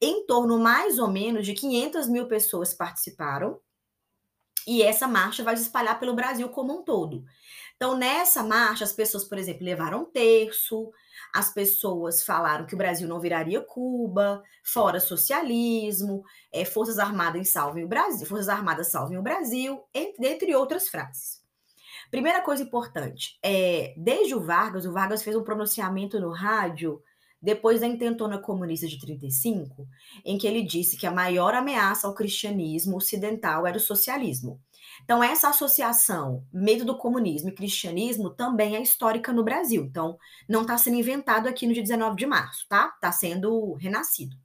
Em 0.00 0.26
torno 0.26 0.58
mais 0.58 0.98
ou 0.98 1.08
menos 1.08 1.46
de 1.46 1.54
500 1.54 2.08
mil 2.08 2.28
pessoas 2.28 2.74
participaram, 2.74 3.58
e 4.66 4.82
essa 4.82 5.08
marcha 5.08 5.42
vai 5.42 5.56
se 5.56 5.62
espalhar 5.62 5.98
pelo 5.98 6.14
Brasil 6.14 6.46
como 6.50 6.78
um 6.78 6.82
todo. 6.82 7.24
Então, 7.78 7.96
nessa 7.96 8.42
marcha, 8.42 8.82
as 8.82 8.92
pessoas, 8.92 9.22
por 9.22 9.38
exemplo, 9.38 9.64
levaram 9.64 10.02
um 10.02 10.04
terço, 10.04 10.90
as 11.32 11.54
pessoas 11.54 12.24
falaram 12.24 12.66
que 12.66 12.74
o 12.74 12.78
Brasil 12.78 13.06
não 13.06 13.20
viraria 13.20 13.60
Cuba, 13.60 14.42
fora 14.64 14.98
socialismo, 14.98 16.24
é, 16.52 16.64
Forças 16.64 16.98
Armadas 16.98 17.50
salvem 17.50 17.84
o 17.84 17.88
Brasil, 17.88 18.26
Forças 18.26 18.48
Armadas 18.48 18.88
salvem 18.88 19.16
o 19.16 19.22
Brasil, 19.22 19.80
entre, 19.94 20.26
entre 20.26 20.56
outras 20.56 20.88
frases. 20.88 21.40
Primeira 22.10 22.42
coisa 22.42 22.64
importante, 22.64 23.38
é, 23.44 23.94
desde 23.96 24.34
o 24.34 24.40
Vargas, 24.40 24.84
o 24.84 24.92
Vargas 24.92 25.22
fez 25.22 25.36
um 25.36 25.44
pronunciamento 25.44 26.18
no 26.18 26.32
rádio 26.32 27.00
depois 27.40 27.80
da 27.80 27.86
intentona 27.86 28.38
comunista 28.38 28.86
de 28.86 28.98
35, 28.98 29.86
em 30.24 30.36
que 30.36 30.46
ele 30.46 30.62
disse 30.62 30.96
que 30.96 31.06
a 31.06 31.12
maior 31.12 31.54
ameaça 31.54 32.06
ao 32.06 32.14
cristianismo 32.14 32.96
ocidental 32.96 33.66
era 33.66 33.76
o 33.76 33.80
socialismo. 33.80 34.60
Então, 35.04 35.22
essa 35.22 35.48
associação, 35.48 36.44
medo 36.52 36.84
do 36.84 36.96
comunismo 36.96 37.48
e 37.48 37.54
cristianismo, 37.54 38.30
também 38.30 38.76
é 38.76 38.82
histórica 38.82 39.32
no 39.32 39.44
Brasil. 39.44 39.84
Então, 39.84 40.18
não 40.48 40.62
está 40.62 40.76
sendo 40.76 40.96
inventado 40.96 41.48
aqui 41.48 41.66
no 41.66 41.72
dia 41.72 41.82
19 41.82 42.16
de 42.16 42.26
março, 42.26 42.66
tá? 42.68 42.92
Está 42.94 43.12
sendo 43.12 43.74
renascido. 43.74 44.36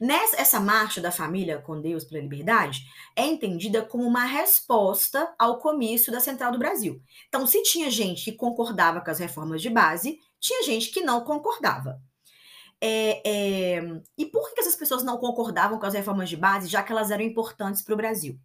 Nessa 0.00 0.36
essa 0.40 0.60
marcha 0.60 1.00
da 1.00 1.12
família 1.12 1.60
com 1.60 1.80
Deus 1.80 2.04
pela 2.04 2.20
liberdade 2.20 2.84
é 3.14 3.24
entendida 3.24 3.82
como 3.82 4.04
uma 4.04 4.24
resposta 4.24 5.32
ao 5.38 5.58
comício 5.58 6.12
da 6.12 6.20
Central 6.20 6.50
do 6.50 6.58
Brasil. 6.58 7.00
Então, 7.28 7.46
se 7.46 7.62
tinha 7.62 7.90
gente 7.90 8.24
que 8.24 8.32
concordava 8.32 9.00
com 9.00 9.10
as 9.10 9.20
reformas 9.20 9.62
de 9.62 9.70
base, 9.70 10.18
tinha 10.40 10.62
gente 10.62 10.90
que 10.90 11.00
não 11.00 11.22
concordava. 11.22 12.00
É, 12.80 13.22
é... 13.78 14.00
E 14.18 14.26
por 14.26 14.52
que 14.52 14.60
essas 14.60 14.76
pessoas 14.76 15.02
não 15.02 15.18
concordavam 15.18 15.78
com 15.78 15.86
as 15.86 15.94
reformas 15.94 16.28
de 16.28 16.36
base, 16.36 16.68
já 16.68 16.82
que 16.82 16.92
elas 16.92 17.10
eram 17.10 17.24
importantes 17.24 17.82
para 17.82 17.94
o 17.94 17.96
Brasil? 17.96 18.38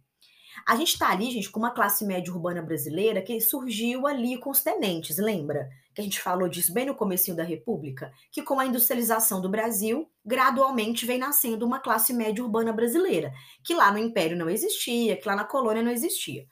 A 0.66 0.76
gente 0.76 0.92
está 0.92 1.10
ali, 1.10 1.30
gente, 1.30 1.50
com 1.50 1.58
uma 1.58 1.70
classe 1.70 2.04
média 2.04 2.32
urbana 2.32 2.62
brasileira 2.62 3.22
que 3.22 3.40
surgiu 3.40 4.06
ali 4.06 4.38
com 4.38 4.50
os 4.50 4.62
tenentes, 4.62 5.16
lembra? 5.18 5.68
Que 5.94 6.00
a 6.00 6.04
gente 6.04 6.20
falou 6.20 6.48
disso 6.48 6.72
bem 6.72 6.86
no 6.86 6.94
comecinho 6.94 7.36
da 7.36 7.42
República, 7.42 8.12
que 8.30 8.42
com 8.42 8.60
a 8.60 8.66
industrialização 8.66 9.40
do 9.40 9.48
Brasil, 9.48 10.08
gradualmente 10.24 11.04
vem 11.06 11.18
nascendo 11.18 11.66
uma 11.66 11.80
classe 11.80 12.12
média 12.12 12.44
urbana 12.44 12.72
brasileira, 12.72 13.32
que 13.64 13.74
lá 13.74 13.90
no 13.90 13.98
Império 13.98 14.36
não 14.36 14.48
existia, 14.48 15.16
que 15.16 15.26
lá 15.26 15.34
na 15.34 15.44
colônia 15.44 15.82
não 15.82 15.90
existia. 15.90 16.46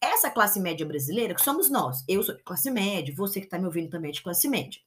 Essa 0.00 0.30
classe 0.30 0.60
média 0.60 0.86
brasileira, 0.86 1.34
que 1.34 1.42
somos 1.42 1.70
nós, 1.70 2.04
eu 2.08 2.22
sou 2.22 2.36
de 2.36 2.42
classe 2.42 2.70
média, 2.70 3.14
você 3.16 3.40
que 3.40 3.46
está 3.46 3.58
me 3.58 3.66
ouvindo 3.66 3.90
também 3.90 4.10
é 4.10 4.12
de 4.12 4.22
classe 4.22 4.48
média, 4.48 4.80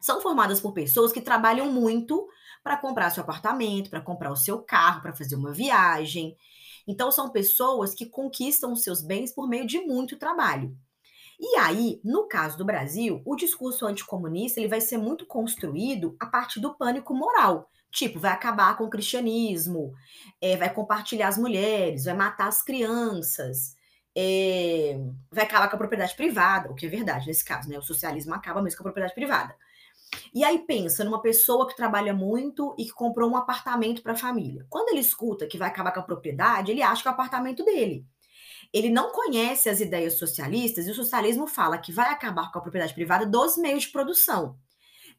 são 0.00 0.20
formadas 0.20 0.60
por 0.60 0.72
pessoas 0.72 1.12
que 1.12 1.20
trabalham 1.20 1.72
muito 1.72 2.28
para 2.62 2.76
comprar 2.76 3.10
seu 3.10 3.22
apartamento, 3.22 3.90
para 3.90 4.00
comprar 4.00 4.30
o 4.30 4.36
seu 4.36 4.60
carro, 4.60 5.00
para 5.00 5.14
fazer 5.14 5.34
uma 5.34 5.52
viagem. 5.52 6.36
Então, 6.86 7.10
são 7.10 7.30
pessoas 7.30 7.94
que 7.94 8.06
conquistam 8.06 8.72
os 8.72 8.82
seus 8.82 9.02
bens 9.02 9.32
por 9.32 9.48
meio 9.48 9.66
de 9.66 9.80
muito 9.80 10.18
trabalho. 10.18 10.76
E 11.40 11.56
aí, 11.56 12.00
no 12.04 12.28
caso 12.28 12.56
do 12.56 12.64
Brasil, 12.64 13.22
o 13.24 13.34
discurso 13.34 13.86
anticomunista 13.86 14.60
ele 14.60 14.68
vai 14.68 14.80
ser 14.80 14.98
muito 14.98 15.26
construído 15.26 16.16
a 16.20 16.26
partir 16.26 16.60
do 16.60 16.74
pânico 16.74 17.14
moral. 17.14 17.70
Tipo, 17.90 18.18
vai 18.18 18.32
acabar 18.32 18.76
com 18.76 18.84
o 18.84 18.90
cristianismo, 18.90 19.92
é, 20.40 20.56
vai 20.56 20.72
compartilhar 20.72 21.28
as 21.28 21.38
mulheres, 21.38 22.04
vai 22.04 22.14
matar 22.14 22.48
as 22.48 22.62
crianças, 22.62 23.73
é, 24.16 24.96
vai 25.30 25.44
acabar 25.44 25.68
com 25.68 25.76
a 25.76 25.78
propriedade 25.78 26.14
privada, 26.14 26.70
o 26.70 26.74
que 26.74 26.86
é 26.86 26.88
verdade 26.88 27.26
nesse 27.26 27.44
caso, 27.44 27.68
né? 27.68 27.78
O 27.78 27.82
socialismo 27.82 28.34
acaba 28.34 28.62
mesmo 28.62 28.78
com 28.78 28.82
a 28.82 28.90
propriedade 28.92 29.14
privada. 29.14 29.56
E 30.32 30.44
aí 30.44 30.58
pensa 30.60 31.04
numa 31.04 31.20
pessoa 31.20 31.66
que 31.66 31.76
trabalha 31.76 32.14
muito 32.14 32.74
e 32.78 32.84
que 32.84 32.92
comprou 32.92 33.30
um 33.30 33.36
apartamento 33.36 34.02
para 34.02 34.12
a 34.12 34.16
família. 34.16 34.64
Quando 34.68 34.90
ele 34.90 35.00
escuta 35.00 35.46
que 35.46 35.58
vai 35.58 35.68
acabar 35.68 35.92
com 35.92 36.00
a 36.00 36.04
propriedade, 36.04 36.70
ele 36.70 36.82
acha 36.82 37.02
que 37.02 37.08
é 37.08 37.10
o 37.10 37.14
apartamento 37.14 37.64
dele. 37.64 38.06
Ele 38.72 38.90
não 38.90 39.12
conhece 39.12 39.68
as 39.68 39.80
ideias 39.80 40.18
socialistas 40.18 40.86
e 40.86 40.90
o 40.90 40.94
socialismo 40.94 41.46
fala 41.46 41.78
que 41.78 41.92
vai 41.92 42.10
acabar 42.10 42.50
com 42.50 42.58
a 42.58 42.62
propriedade 42.62 42.94
privada 42.94 43.26
dos 43.26 43.56
meios 43.56 43.84
de 43.84 43.92
produção. 43.92 44.56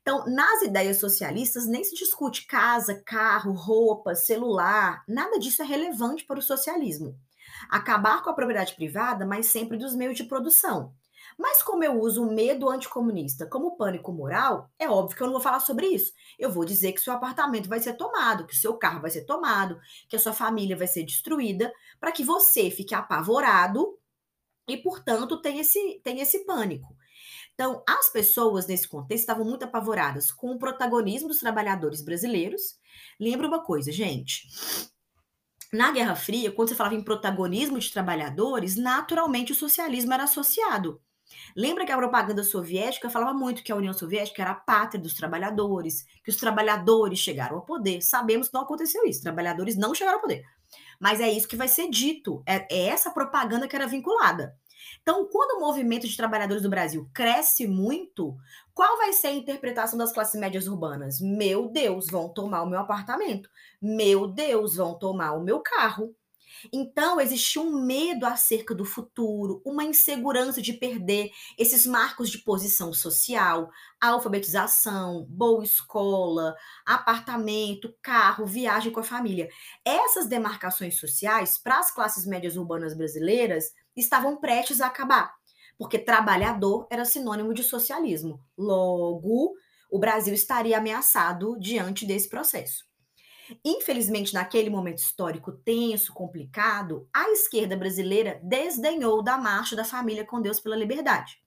Então, 0.02 0.26
nas 0.28 0.62
ideias 0.62 0.98
socialistas, 0.98 1.66
nem 1.66 1.84
se 1.84 1.96
discute 1.96 2.46
casa, 2.46 3.02
carro, 3.06 3.54
roupa, 3.54 4.14
celular, 4.14 5.04
nada 5.08 5.40
disso 5.40 5.64
é 5.64 5.66
relevante 5.66 6.26
para 6.26 6.38
o 6.38 6.44
socialismo. 6.44 7.18
Acabar 7.70 8.24
com 8.24 8.30
a 8.30 8.34
propriedade 8.34 8.76
privada, 8.76 9.26
mas 9.26 9.48
sempre 9.48 9.78
dos 9.78 9.96
meios 9.96 10.16
de 10.16 10.24
produção. 10.24 10.94
Mas 11.38 11.62
como 11.62 11.84
eu 11.84 12.00
uso 12.00 12.24
o 12.24 12.34
medo 12.34 12.70
anticomunista 12.70 13.46
como 13.46 13.76
pânico 13.76 14.12
moral, 14.12 14.70
é 14.80 14.90
óbvio 14.90 15.18
que 15.18 15.22
eu 15.22 15.28
não 15.28 15.34
vou 15.34 15.42
falar 15.42 15.60
sobre 15.60 15.88
isso. 15.88 16.14
Eu 16.40 16.50
vou 16.50 16.64
dizer 16.64 16.94
que 16.94 17.02
seu 17.02 17.14
apartamento 17.14 17.68
vai 17.68 17.80
ser 17.80 17.94
tomado, 17.94 18.48
que 18.48 18.56
seu 18.56 18.78
carro 18.78 19.02
vai 19.02 19.12
ser 19.12 19.26
tomado, 19.26 19.80
que 20.08 20.16
a 20.16 20.20
sua 20.20 20.34
família 20.34 20.78
vai 20.78 20.88
ser 20.88 21.04
destruída, 21.04 21.74
para 22.00 22.12
que 22.12 22.24
você 22.24 22.72
fique 22.72 22.96
apavorado 22.96 23.98
e, 24.68 24.78
portanto, 24.78 25.42
tenha 25.42 25.62
esse, 25.62 26.00
tenha 26.04 26.24
esse 26.24 26.46
pânico. 26.46 26.96
Então, 27.54 27.84
as 27.88 28.10
pessoas 28.10 28.68
nesse 28.68 28.88
contexto 28.88 29.22
estavam 29.22 29.46
muito 29.46 29.64
apavoradas 29.64 30.32
com 30.32 30.52
o 30.52 30.60
protagonismo 30.60 31.28
dos 31.28 31.40
trabalhadores 31.40 32.02
brasileiros. 32.02 32.78
Lembra 33.20 33.48
uma 33.48 33.64
coisa, 33.64 33.92
gente. 33.92 34.48
Na 35.74 35.92
Guerra 35.92 36.16
Fria, 36.16 36.52
quando 36.52 36.70
você 36.70 36.76
falava 36.76 36.96
em 36.96 37.04
protagonismo 37.04 37.80
de 37.80 37.92
trabalhadores, 37.92 38.76
naturalmente 38.76 39.52
o 39.52 39.56
socialismo 39.56 40.14
era 40.14 40.24
associado. 40.24 41.02
Lembra 41.56 41.86
que 41.86 41.92
a 41.92 41.98
propaganda 41.98 42.44
soviética 42.44 43.10
falava 43.10 43.34
muito 43.34 43.64
que 43.64 43.72
a 43.72 43.76
União 43.76 43.94
Soviética 43.94 44.42
era 44.42 44.52
a 44.52 44.56
pátria 44.56 45.02
dos 45.02 45.14
trabalhadores, 45.14 46.06
que 46.24 46.30
os 46.30 46.38
trabalhadores 46.38 47.20
chegaram 47.20 47.58
ao 47.58 47.66
poder. 47.66 48.02
Sabemos 48.02 48.48
que 48.48 48.54
não 48.54 48.62
aconteceu 48.62 49.06
isso, 49.06 49.24
trabalhadores 49.24 49.76
não 49.76 49.94
chegaram 49.94 50.18
ao 50.18 50.22
poder. 50.22 50.44
Mas 51.00 51.20
é 51.20 51.30
isso 51.30 51.48
que 51.48 51.56
vai 51.56 51.68
ser 51.68 51.90
dito, 51.90 52.44
é, 52.46 52.68
é 52.74 52.88
essa 52.88 53.12
propaganda 53.12 53.68
que 53.68 53.76
era 53.76 53.88
vinculada. 53.88 54.56
Então, 55.02 55.28
quando 55.28 55.58
o 55.58 55.62
movimento 55.62 56.08
de 56.08 56.18
trabalhadores 56.18 56.64
do 56.64 56.70
Brasil 56.70 57.10
cresce 57.14 57.68
muito, 57.68 58.36
qual 58.74 58.98
vai 58.98 59.14
ser 59.14 59.28
a 59.28 59.34
interpretação 59.34 59.98
das 59.98 60.12
classes 60.12 60.40
médias 60.40 60.68
urbanas? 60.68 61.20
Meu 61.22 61.68
Deus, 61.70 62.08
vão 62.08 62.30
tomar 62.30 62.64
o 62.64 62.70
meu 62.70 62.80
apartamento. 62.80 63.50
Meu 63.82 64.28
Deus, 64.28 64.76
vão 64.76 64.98
tomar 64.98 65.34
o 65.34 65.44
meu 65.44 65.60
carro. 65.62 66.16
Então, 66.72 67.20
existia 67.20 67.62
um 67.62 67.86
medo 67.86 68.26
acerca 68.26 68.74
do 68.74 68.86
futuro, 68.86 69.62
uma 69.66 69.84
insegurança 69.84 70.62
de 70.62 70.74
perder 70.74 71.32
esses 71.58 71.86
marcos 71.86 72.30
de 72.30 72.40
posição 72.40 72.94
social, 72.94 73.70
alfabetização, 74.00 75.26
boa 75.30 75.64
escola, 75.64 76.56
apartamento, 76.86 77.94
carro, 78.02 78.46
viagem 78.46 78.92
com 78.92 79.00
a 79.00 79.04
família. 79.04 79.50
Essas 79.84 80.28
demarcações 80.28 81.00
sociais, 81.00 81.58
para 81.58 81.80
as 81.80 81.92
classes 81.92 82.26
médias 82.26 82.56
urbanas 82.56 82.96
brasileiras, 82.96 83.74
estavam 83.96 84.38
prestes 84.38 84.82
a 84.82 84.88
acabar, 84.88 85.34
porque 85.78 86.00
trabalhador 86.00 86.88
era 86.90 87.06
sinônimo 87.06 87.54
de 87.54 87.64
socialismo. 87.64 88.40
Logo, 88.58 89.54
o 89.90 90.00
Brasil 90.00 90.34
estaria 90.34 90.78
ameaçado 90.78 91.58
diante 91.60 92.06
desse 92.06 92.30
processo. 92.30 92.86
Infelizmente, 93.64 94.34
naquele 94.34 94.70
momento 94.70 94.98
histórico 94.98 95.52
tenso, 95.52 96.14
complicado, 96.14 97.08
a 97.14 97.30
esquerda 97.30 97.78
brasileira 97.78 98.40
desdenhou 98.44 99.24
da 99.24 99.38
marcha 99.38 99.76
da 99.76 99.84
família 99.84 100.26
com 100.26 100.42
Deus 100.42 100.60
pela 100.60 100.76
liberdade. 100.76 101.40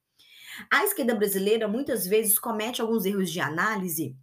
A 0.73 0.85
esquerda 0.85 1.15
brasileira 1.15 1.69
muitas 1.69 2.07
vezes 2.07 2.39
comete 2.39 2.81
alguns 2.81 3.05
erros 3.05 3.31
de 3.31 3.41
análise, 3.41 4.17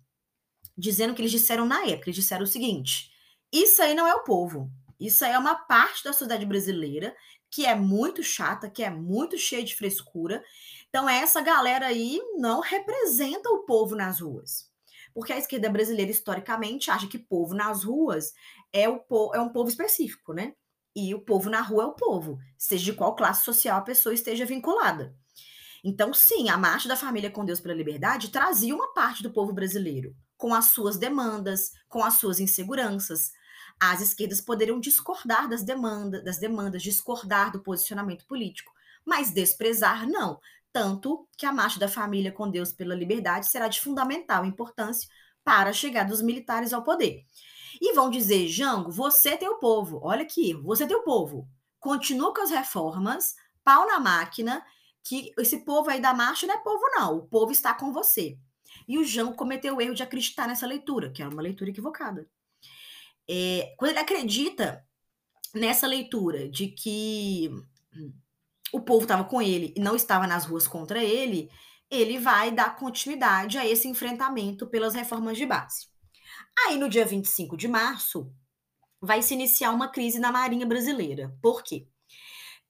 dizendo 0.77 1.13
que 1.13 1.21
eles 1.21 1.31
disseram 1.31 1.65
na 1.65 1.85
época, 1.85 2.09
eles 2.09 2.15
disseram 2.15 2.43
o 2.43 2.47
seguinte: 2.47 3.11
isso 3.51 3.81
aí 3.81 3.93
não 3.93 4.07
é 4.07 4.13
o 4.13 4.23
povo, 4.23 4.69
isso 4.99 5.23
aí 5.23 5.31
é 5.31 5.39
uma 5.39 5.55
parte 5.55 6.03
da 6.03 6.13
sociedade 6.13 6.45
brasileira 6.45 7.15
que 7.55 7.65
é 7.65 7.73
muito 7.73 8.21
chata, 8.21 8.69
que 8.69 8.83
é 8.83 8.89
muito 8.89 9.37
cheia 9.37 9.63
de 9.63 9.73
frescura. 9.73 10.43
Então, 10.89 11.07
essa 11.07 11.41
galera 11.41 11.87
aí 11.87 12.19
não 12.37 12.59
representa 12.59 13.49
o 13.49 13.65
povo 13.65 13.95
nas 13.95 14.19
ruas 14.19 14.75
porque 15.15 15.31
a 15.31 15.37
esquerda 15.37 15.69
brasileira, 15.69 16.11
historicamente, 16.11 16.91
acha 16.91 17.07
que 17.07 17.17
povo 17.17 17.55
nas 17.55 17.85
ruas 17.85 18.33
é, 18.73 18.89
o 18.89 18.99
po 18.99 19.31
é 19.33 19.39
um 19.39 19.47
povo 19.47 19.69
específico, 19.69 20.33
né? 20.33 20.51
E 20.93 21.15
o 21.15 21.21
povo 21.21 21.49
na 21.49 21.61
rua 21.61 21.83
é 21.83 21.85
o 21.85 21.93
povo, 21.93 22.37
seja 22.57 22.83
de 22.83 22.93
qual 22.97 23.15
classe 23.15 23.45
social 23.45 23.77
a 23.77 23.83
pessoa 23.83 24.13
esteja 24.13 24.45
vinculada. 24.45 25.15
Então, 25.81 26.13
sim, 26.13 26.49
a 26.49 26.57
Marcha 26.57 26.89
da 26.89 26.97
Família 26.97 27.31
com 27.31 27.45
Deus 27.45 27.61
pela 27.61 27.73
Liberdade 27.73 28.29
trazia 28.29 28.75
uma 28.75 28.93
parte 28.93 29.23
do 29.23 29.31
povo 29.31 29.53
brasileiro, 29.53 30.13
com 30.35 30.53
as 30.53 30.65
suas 30.65 30.97
demandas, 30.97 31.71
com 31.87 32.03
as 32.03 32.15
suas 32.15 32.41
inseguranças. 32.41 33.31
As 33.79 34.01
esquerdas 34.01 34.41
poderiam 34.41 34.79
discordar 34.79 35.49
das 35.49 35.63
demandas, 35.63 36.23
das 36.23 36.37
demandas, 36.37 36.81
discordar 36.81 37.51
do 37.51 37.61
posicionamento 37.61 38.25
político, 38.25 38.71
mas 39.05 39.31
desprezar 39.31 40.07
não. 40.07 40.39
Tanto 40.71 41.27
que 41.37 41.45
a 41.45 41.53
Marcha 41.53 41.79
da 41.79 41.87
Família 41.87 42.31
com 42.31 42.49
Deus 42.49 42.73
pela 42.73 42.95
Liberdade 42.95 43.47
será 43.47 43.67
de 43.67 43.79
fundamental 43.79 44.45
importância 44.45 45.07
para 45.43 45.69
a 45.69 45.73
chegada 45.73 46.09
dos 46.09 46.21
militares 46.21 46.73
ao 46.73 46.83
poder. 46.83 47.23
E 47.79 47.93
vão 47.93 48.09
dizer, 48.09 48.47
Jango, 48.47 48.91
você 48.91 49.37
tem 49.37 49.47
o 49.47 49.59
povo, 49.59 49.99
olha 50.03 50.23
aqui, 50.23 50.53
você 50.53 50.87
tem 50.87 50.95
o 50.95 51.03
povo. 51.03 51.47
Continua 51.79 52.33
com 52.33 52.41
as 52.41 52.49
reformas, 52.49 53.35
pau 53.63 53.85
na 53.85 53.99
máquina, 53.99 54.65
que 55.03 55.31
esse 55.37 55.63
povo 55.63 55.89
aí 55.89 56.01
da 56.01 56.13
marcha 56.13 56.47
não 56.47 56.55
é 56.55 56.57
povo, 56.57 56.83
não. 56.95 57.17
O 57.17 57.27
povo 57.27 57.51
está 57.51 57.73
com 57.73 57.93
você. 57.93 58.37
E 58.87 58.97
o 58.97 59.03
Jango 59.03 59.35
cometeu 59.35 59.75
o 59.75 59.81
erro 59.81 59.93
de 59.93 60.03
acreditar 60.03 60.47
nessa 60.47 60.65
leitura, 60.65 61.11
que 61.11 61.21
é 61.21 61.27
uma 61.27 61.41
leitura 61.41 61.69
equivocada. 61.69 62.27
É, 63.29 63.73
quando 63.77 63.91
ele 63.91 63.99
acredita 63.99 64.85
nessa 65.53 65.87
leitura 65.87 66.49
de 66.49 66.67
que 66.67 67.49
o 68.71 68.81
povo 68.81 69.03
estava 69.03 69.23
com 69.23 69.41
ele 69.41 69.73
e 69.75 69.79
não 69.79 69.95
estava 69.95 70.27
nas 70.27 70.45
ruas 70.45 70.67
contra 70.67 71.03
ele, 71.03 71.49
ele 71.89 72.19
vai 72.19 72.51
dar 72.51 72.75
continuidade 72.75 73.57
a 73.57 73.65
esse 73.65 73.87
enfrentamento 73.87 74.67
pelas 74.67 74.93
reformas 74.93 75.37
de 75.37 75.45
base. 75.45 75.87
Aí, 76.65 76.77
no 76.77 76.89
dia 76.89 77.05
25 77.05 77.55
de 77.55 77.67
março, 77.67 78.31
vai 79.01 79.21
se 79.21 79.33
iniciar 79.33 79.71
uma 79.71 79.87
crise 79.87 80.19
na 80.19 80.31
Marinha 80.31 80.65
Brasileira. 80.65 81.33
Por 81.41 81.63
quê? 81.63 81.87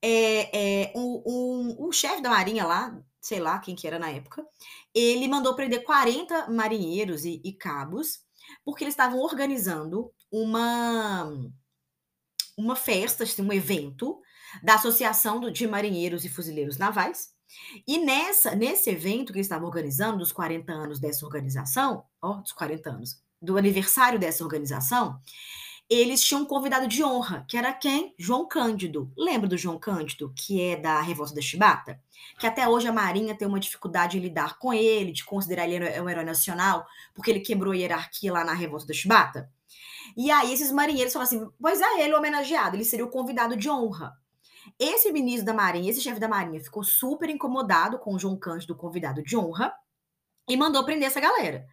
É, 0.01 0.83
é, 0.83 0.93
um, 0.95 1.23
um, 1.25 1.75
o 1.87 1.91
chefe 1.91 2.21
da 2.21 2.29
Marinha 2.29 2.65
lá, 2.65 2.95
sei 3.19 3.39
lá 3.39 3.57
quem 3.59 3.75
que 3.75 3.87
era 3.87 3.97
na 3.97 4.09
época, 4.09 4.45
ele 4.93 5.27
mandou 5.27 5.55
prender 5.55 5.83
40 5.83 6.51
marinheiros 6.51 7.25
e, 7.25 7.41
e 7.43 7.53
cabos, 7.53 8.19
porque 8.63 8.83
eles 8.83 8.93
estavam 8.93 9.19
organizando 9.19 10.11
uma, 10.35 11.31
uma 12.57 12.75
festa, 12.75 13.23
assim, 13.23 13.41
um 13.41 13.53
evento 13.53 14.19
da 14.61 14.75
Associação 14.75 15.39
de 15.49 15.65
Marinheiros 15.65 16.25
e 16.25 16.29
Fuzileiros 16.29 16.77
Navais. 16.77 17.33
E 17.87 17.99
nessa, 17.99 18.53
nesse 18.53 18.89
evento 18.89 19.31
que 19.31 19.37
eles 19.37 19.45
estavam 19.45 19.67
organizando, 19.67 20.17
dos 20.17 20.33
40 20.33 20.73
anos 20.73 20.99
dessa 20.99 21.25
organização, 21.25 22.03
ó, 22.21 22.33
dos 22.41 22.51
40 22.51 22.89
anos, 22.89 23.21
do 23.41 23.57
aniversário 23.57 24.19
dessa 24.19 24.43
organização, 24.43 25.21
eles 25.89 26.21
tinham 26.21 26.41
um 26.41 26.45
convidado 26.45 26.87
de 26.87 27.01
honra, 27.01 27.45
que 27.47 27.55
era 27.55 27.71
quem? 27.71 28.13
João 28.17 28.45
Cândido. 28.45 29.09
Lembra 29.15 29.47
do 29.47 29.57
João 29.57 29.79
Cândido, 29.79 30.33
que 30.35 30.59
é 30.59 30.75
da 30.75 30.99
Revolta 30.99 31.33
da 31.33 31.41
Chibata? 31.41 32.01
Que 32.39 32.47
até 32.47 32.67
hoje 32.67 32.87
a 32.87 32.91
Marinha 32.91 33.37
tem 33.37 33.47
uma 33.47 33.59
dificuldade 33.59 34.17
em 34.17 34.21
lidar 34.21 34.57
com 34.57 34.73
ele, 34.73 35.13
de 35.13 35.23
considerar 35.23 35.69
ele 35.69 36.01
um 36.01 36.09
herói 36.09 36.25
nacional, 36.25 36.85
porque 37.13 37.31
ele 37.31 37.39
quebrou 37.39 37.71
a 37.71 37.77
hierarquia 37.77 38.33
lá 38.33 38.43
na 38.43 38.53
Revolta 38.53 38.87
da 38.87 38.93
Chibata. 38.93 39.49
E 40.15 40.31
aí 40.31 40.53
esses 40.53 40.71
marinheiros 40.71 41.13
falaram 41.13 41.27
assim: 41.27 41.49
pois 41.59 41.81
é, 41.81 42.01
ele 42.01 42.13
homenageado, 42.13 42.75
ele 42.75 42.85
seria 42.85 43.05
o 43.05 43.09
convidado 43.09 43.55
de 43.55 43.69
honra. 43.69 44.13
Esse 44.79 45.11
ministro 45.11 45.45
da 45.45 45.53
Marinha, 45.53 45.89
esse 45.91 46.01
chefe 46.01 46.19
da 46.19 46.27
Marinha, 46.27 46.59
ficou 46.59 46.83
super 46.83 47.29
incomodado 47.29 47.99
com 47.99 48.15
o 48.15 48.19
João 48.19 48.37
Cândido, 48.37 48.75
convidado 48.75 49.21
de 49.23 49.37
honra, 49.37 49.73
e 50.49 50.57
mandou 50.57 50.83
prender 50.83 51.07
essa 51.07 51.19
galera. 51.19 51.65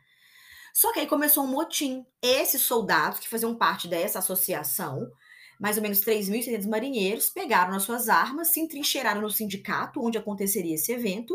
Só 0.75 0.93
que 0.93 1.01
aí 1.01 1.07
começou 1.07 1.45
um 1.45 1.49
motim. 1.49 2.05
Esses 2.21 2.63
soldados 2.63 3.19
que 3.19 3.29
faziam 3.29 3.57
parte 3.57 3.89
dessa 3.89 4.19
associação, 4.19 5.11
mais 5.61 5.77
ou 5.77 5.83
menos 5.83 6.01
3.600 6.01 6.69
marinheiros, 6.69 7.31
pegaram 7.31 7.75
as 7.75 7.83
suas 7.83 8.09
armas, 8.09 8.49
se 8.49 8.61
entrincheiraram 8.61 9.21
no 9.21 9.31
sindicato 9.31 10.01
onde 10.03 10.19
aconteceria 10.19 10.75
esse 10.75 10.93
evento 10.93 11.35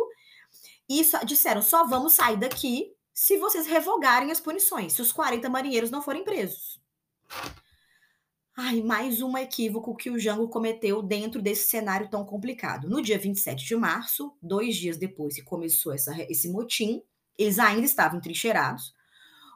e 0.90 1.02
disseram: 1.26 1.62
só 1.62 1.86
vamos 1.86 2.14
sair 2.14 2.38
daqui 2.38 2.97
se 3.18 3.38
vocês 3.38 3.66
revogarem 3.66 4.32
as 4.32 4.40
punições, 4.40 4.94
se 4.94 5.02
os 5.02 5.12
40 5.12 5.50
marinheiros 5.50 5.90
não 5.90 6.02
forem 6.02 6.24
presos. 6.24 6.80
Ai, 8.56 8.82
mais 8.82 9.22
um 9.22 9.36
equívoco 9.38 9.96
que 9.96 10.10
o 10.10 10.20
Jango 10.20 10.50
cometeu 10.50 11.02
dentro 11.02 11.42
desse 11.42 11.70
cenário 11.70 12.10
tão 12.10 12.26
complicado. 12.26 12.90
No 12.90 13.02
dia 13.02 13.18
27 13.18 13.66
de 13.66 13.76
março, 13.76 14.36
dois 14.42 14.76
dias 14.76 14.98
depois 14.98 15.36
que 15.36 15.44
começou 15.44 15.94
essa, 15.94 16.16
esse 16.30 16.50
motim, 16.50 17.02
eles 17.38 17.58
ainda 17.60 17.86
estavam 17.86 18.20
trincheirados 18.20 18.96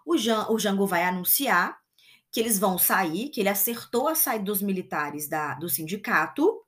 o, 0.05 0.17
Jan, 0.17 0.47
o 0.49 0.57
Jango 0.57 0.87
vai 0.87 1.03
anunciar 1.03 1.79
que 2.31 2.39
eles 2.39 2.57
vão 2.57 2.77
sair, 2.77 3.29
que 3.29 3.41
ele 3.41 3.49
acertou 3.49 4.07
a 4.07 4.15
saída 4.15 4.45
dos 4.45 4.61
militares 4.61 5.27
da, 5.27 5.53
do 5.55 5.69
sindicato 5.69 6.63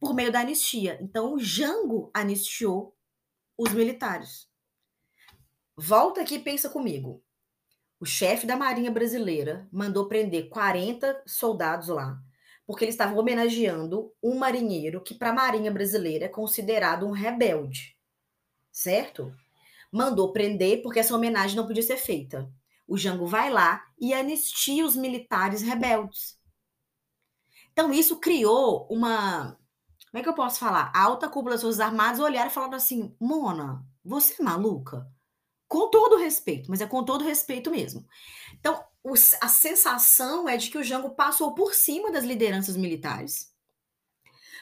por 0.00 0.14
meio 0.14 0.32
da 0.32 0.40
anistia. 0.40 0.98
Então, 1.00 1.34
o 1.34 1.38
Jango 1.38 2.10
anistiou 2.12 2.94
os 3.56 3.72
militares. 3.72 4.48
Volta 5.76 6.22
aqui 6.22 6.36
e 6.36 6.38
pensa 6.38 6.68
comigo. 6.68 7.22
O 8.00 8.06
chefe 8.06 8.46
da 8.46 8.56
Marinha 8.56 8.90
Brasileira 8.90 9.68
mandou 9.72 10.08
prender 10.08 10.48
40 10.48 11.22
soldados 11.26 11.88
lá, 11.88 12.18
porque 12.66 12.84
eles 12.84 12.94
estavam 12.94 13.18
homenageando 13.18 14.12
um 14.22 14.36
marinheiro 14.36 15.02
que, 15.02 15.14
para 15.14 15.30
a 15.30 15.34
Marinha 15.34 15.70
Brasileira, 15.70 16.26
é 16.26 16.28
considerado 16.28 17.06
um 17.06 17.12
rebelde. 17.12 17.96
Certo? 18.70 19.34
mandou 19.94 20.32
prender 20.32 20.82
porque 20.82 20.98
essa 20.98 21.14
homenagem 21.14 21.56
não 21.56 21.68
podia 21.68 21.82
ser 21.82 21.96
feita. 21.96 22.52
O 22.86 22.98
Jango 22.98 23.28
vai 23.28 23.48
lá 23.48 23.86
e 23.96 24.12
anistia 24.12 24.84
os 24.84 24.96
militares 24.96 25.62
rebeldes. 25.62 26.36
Então, 27.72 27.92
isso 27.92 28.18
criou 28.18 28.88
uma. 28.90 29.56
Como 30.10 30.20
é 30.20 30.22
que 30.22 30.28
eu 30.28 30.34
posso 30.34 30.58
falar? 30.58 30.90
A 30.92 31.02
alta 31.02 31.28
cúpula 31.28 31.54
das 31.54 31.62
Forças 31.62 31.80
Armadas 31.80 32.18
olharam 32.18 32.50
e 32.50 32.52
falaram 32.52 32.74
assim: 32.74 33.16
Mona, 33.20 33.86
você 34.04 34.34
é 34.40 34.44
maluca? 34.44 35.08
Com 35.74 35.90
todo 35.90 36.16
respeito, 36.16 36.70
mas 36.70 36.80
é 36.80 36.86
com 36.86 37.04
todo 37.04 37.24
respeito 37.24 37.68
mesmo. 37.68 38.06
Então, 38.60 38.80
a 39.40 39.48
sensação 39.48 40.48
é 40.48 40.56
de 40.56 40.70
que 40.70 40.78
o 40.78 40.84
Jango 40.84 41.16
passou 41.16 41.52
por 41.52 41.74
cima 41.74 42.12
das 42.12 42.22
lideranças 42.22 42.76
militares, 42.76 43.52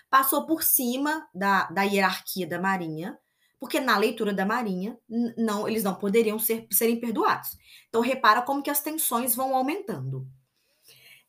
passou 0.08 0.46
por 0.46 0.62
cima 0.62 1.28
da, 1.34 1.64
da 1.64 1.82
hierarquia 1.82 2.46
da 2.46 2.58
Marinha, 2.58 3.18
porque 3.60 3.78
na 3.78 3.98
leitura 3.98 4.32
da 4.32 4.46
Marinha, 4.46 4.98
não, 5.36 5.68
eles 5.68 5.84
não 5.84 5.96
poderiam 5.96 6.38
ser, 6.38 6.66
serem 6.72 6.98
perdoados. 6.98 7.58
Então, 7.90 8.00
repara 8.00 8.40
como 8.40 8.62
que 8.62 8.70
as 8.70 8.80
tensões 8.80 9.34
vão 9.36 9.54
aumentando. 9.54 10.26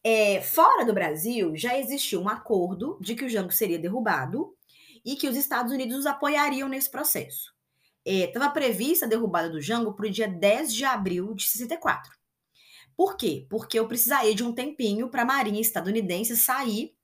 É, 0.02 0.42
fora 0.42 0.86
do 0.86 0.94
Brasil, 0.94 1.58
já 1.58 1.78
existiu 1.78 2.22
um 2.22 2.30
acordo 2.30 2.98
de 3.02 3.16
que 3.16 3.26
o 3.26 3.30
Jango 3.30 3.52
seria 3.52 3.78
derrubado 3.78 4.56
e 5.04 5.18
que 5.18 5.28
os 5.28 5.36
Estados 5.36 5.74
Unidos 5.74 5.98
os 5.98 6.06
apoiariam 6.06 6.70
nesse 6.70 6.90
processo. 6.90 7.53
Estava 8.06 8.46
é, 8.46 8.50
prevista 8.50 9.06
a 9.06 9.10
derrubada 9.10 9.50
do 9.50 9.62
Jango 9.62 9.94
para 9.94 10.08
o 10.08 10.10
dia 10.10 10.28
10 10.28 10.74
de 10.74 10.86
abril 10.86 11.34
de 11.34 11.46
64. 11.46 12.12
Por 12.96 13.18
quê? 13.18 13.48
Porque 13.50 13.80
eu 13.80 13.88
precisaria 13.88 14.36
de 14.36 14.44
um 14.44 14.54
tempinho 14.54 15.10
para 15.10 15.24
a 15.24 15.26
Marinha 15.26 15.62
estadunidense 15.62 16.38
sair 16.38 16.96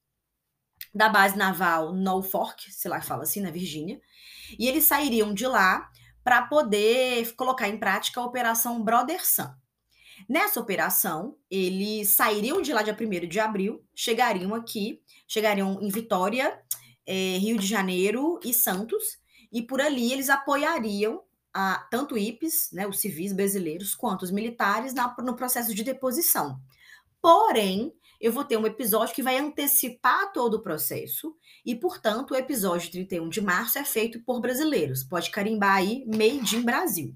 da 0.93 1.09
base 1.09 1.37
naval 1.37 1.93
Norfolk, 1.93 2.71
sei 2.71 2.89
lá, 2.89 3.01
fala 3.01 3.23
assim, 3.23 3.41
na 3.41 3.51
Virgínia, 3.51 3.99
e 4.57 4.67
eles 4.67 4.85
sairiam 4.85 5.33
de 5.33 5.45
lá 5.45 5.89
para 6.23 6.43
poder 6.43 7.33
colocar 7.35 7.67
em 7.67 7.77
prática 7.77 8.19
a 8.19 8.25
Operação 8.25 8.83
Brother 8.83 9.25
Sun. 9.25 9.49
Nessa 10.27 10.59
operação, 10.59 11.37
eles 11.49 12.09
sairiam 12.09 12.61
de 12.61 12.73
lá 12.73 12.81
dia 12.81 12.95
1 12.99 13.27
de 13.27 13.39
abril, 13.39 13.85
chegariam 13.95 14.53
aqui, 14.53 15.01
chegariam 15.27 15.79
em 15.81 15.89
Vitória, 15.89 16.59
é, 17.05 17.37
Rio 17.37 17.57
de 17.57 17.65
Janeiro 17.65 18.39
e 18.43 18.53
Santos, 18.53 19.18
e 19.51 19.61
por 19.61 19.81
ali 19.81 20.11
eles 20.11 20.29
apoiariam 20.29 21.23
a, 21.53 21.87
tanto 21.89 22.17
IPES, 22.17 22.69
né, 22.73 22.87
os 22.87 22.99
civis 22.99 23.33
brasileiros, 23.33 23.95
quanto 23.95 24.23
os 24.23 24.31
militares 24.31 24.93
na, 24.93 25.15
no 25.19 25.35
processo 25.35 25.73
de 25.73 25.83
deposição. 25.83 26.59
Porém, 27.21 27.93
eu 28.19 28.33
vou 28.33 28.43
ter 28.43 28.57
um 28.57 28.65
episódio 28.65 29.15
que 29.15 29.23
vai 29.23 29.37
antecipar 29.37 30.31
todo 30.33 30.55
o 30.55 30.61
processo 30.61 31.35
e, 31.65 31.75
portanto, 31.75 32.31
o 32.31 32.35
episódio 32.35 32.91
31 32.91 33.29
de 33.29 33.41
março 33.41 33.77
é 33.77 33.83
feito 33.83 34.21
por 34.23 34.41
brasileiros. 34.41 35.03
Pode 35.03 35.31
carimbar 35.31 35.77
aí 35.77 36.05
Made 36.05 36.57
in 36.57 36.61
Brasil. 36.61 37.15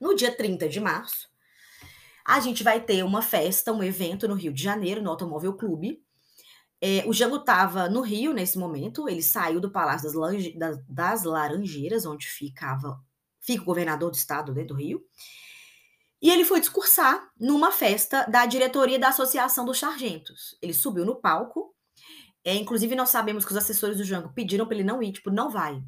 No 0.00 0.14
dia 0.14 0.34
30 0.34 0.68
de 0.68 0.80
março, 0.80 1.28
a 2.24 2.40
gente 2.40 2.64
vai 2.64 2.80
ter 2.80 3.04
uma 3.04 3.22
festa, 3.22 3.72
um 3.72 3.82
evento 3.82 4.26
no 4.26 4.34
Rio 4.34 4.52
de 4.52 4.62
Janeiro, 4.62 5.02
no 5.02 5.10
Automóvel 5.10 5.54
Clube. 5.54 6.02
É, 6.80 7.04
o 7.06 7.12
Jango 7.12 7.36
estava 7.36 7.88
no 7.88 8.02
Rio 8.02 8.32
nesse 8.32 8.58
momento, 8.58 9.08
ele 9.08 9.22
saiu 9.22 9.60
do 9.60 9.70
Palácio 9.70 10.10
das, 10.56 10.78
das 10.86 11.24
Laranjeiras, 11.24 12.04
onde 12.04 12.26
ficava 12.26 13.00
fica 13.46 13.62
o 13.62 13.66
governador 13.66 14.10
do 14.10 14.16
estado 14.16 14.52
né, 14.52 14.64
do 14.64 14.74
Rio. 14.74 15.00
E 16.20 16.30
ele 16.30 16.44
foi 16.44 16.58
discursar 16.58 17.30
numa 17.38 17.70
festa 17.70 18.24
da 18.24 18.44
diretoria 18.44 18.98
da 18.98 19.08
Associação 19.08 19.64
dos 19.64 19.78
Sargentos. 19.78 20.58
Ele 20.60 20.74
subiu 20.74 21.04
no 21.04 21.20
palco. 21.20 21.72
É, 22.44 22.54
inclusive, 22.54 22.96
nós 22.96 23.10
sabemos 23.10 23.44
que 23.44 23.52
os 23.52 23.56
assessores 23.56 23.98
do 23.98 24.04
Jango 24.04 24.32
pediram 24.32 24.66
para 24.66 24.74
ele 24.74 24.84
não 24.84 25.02
ir, 25.02 25.12
tipo, 25.12 25.30
não 25.30 25.50
vai. 25.50 25.80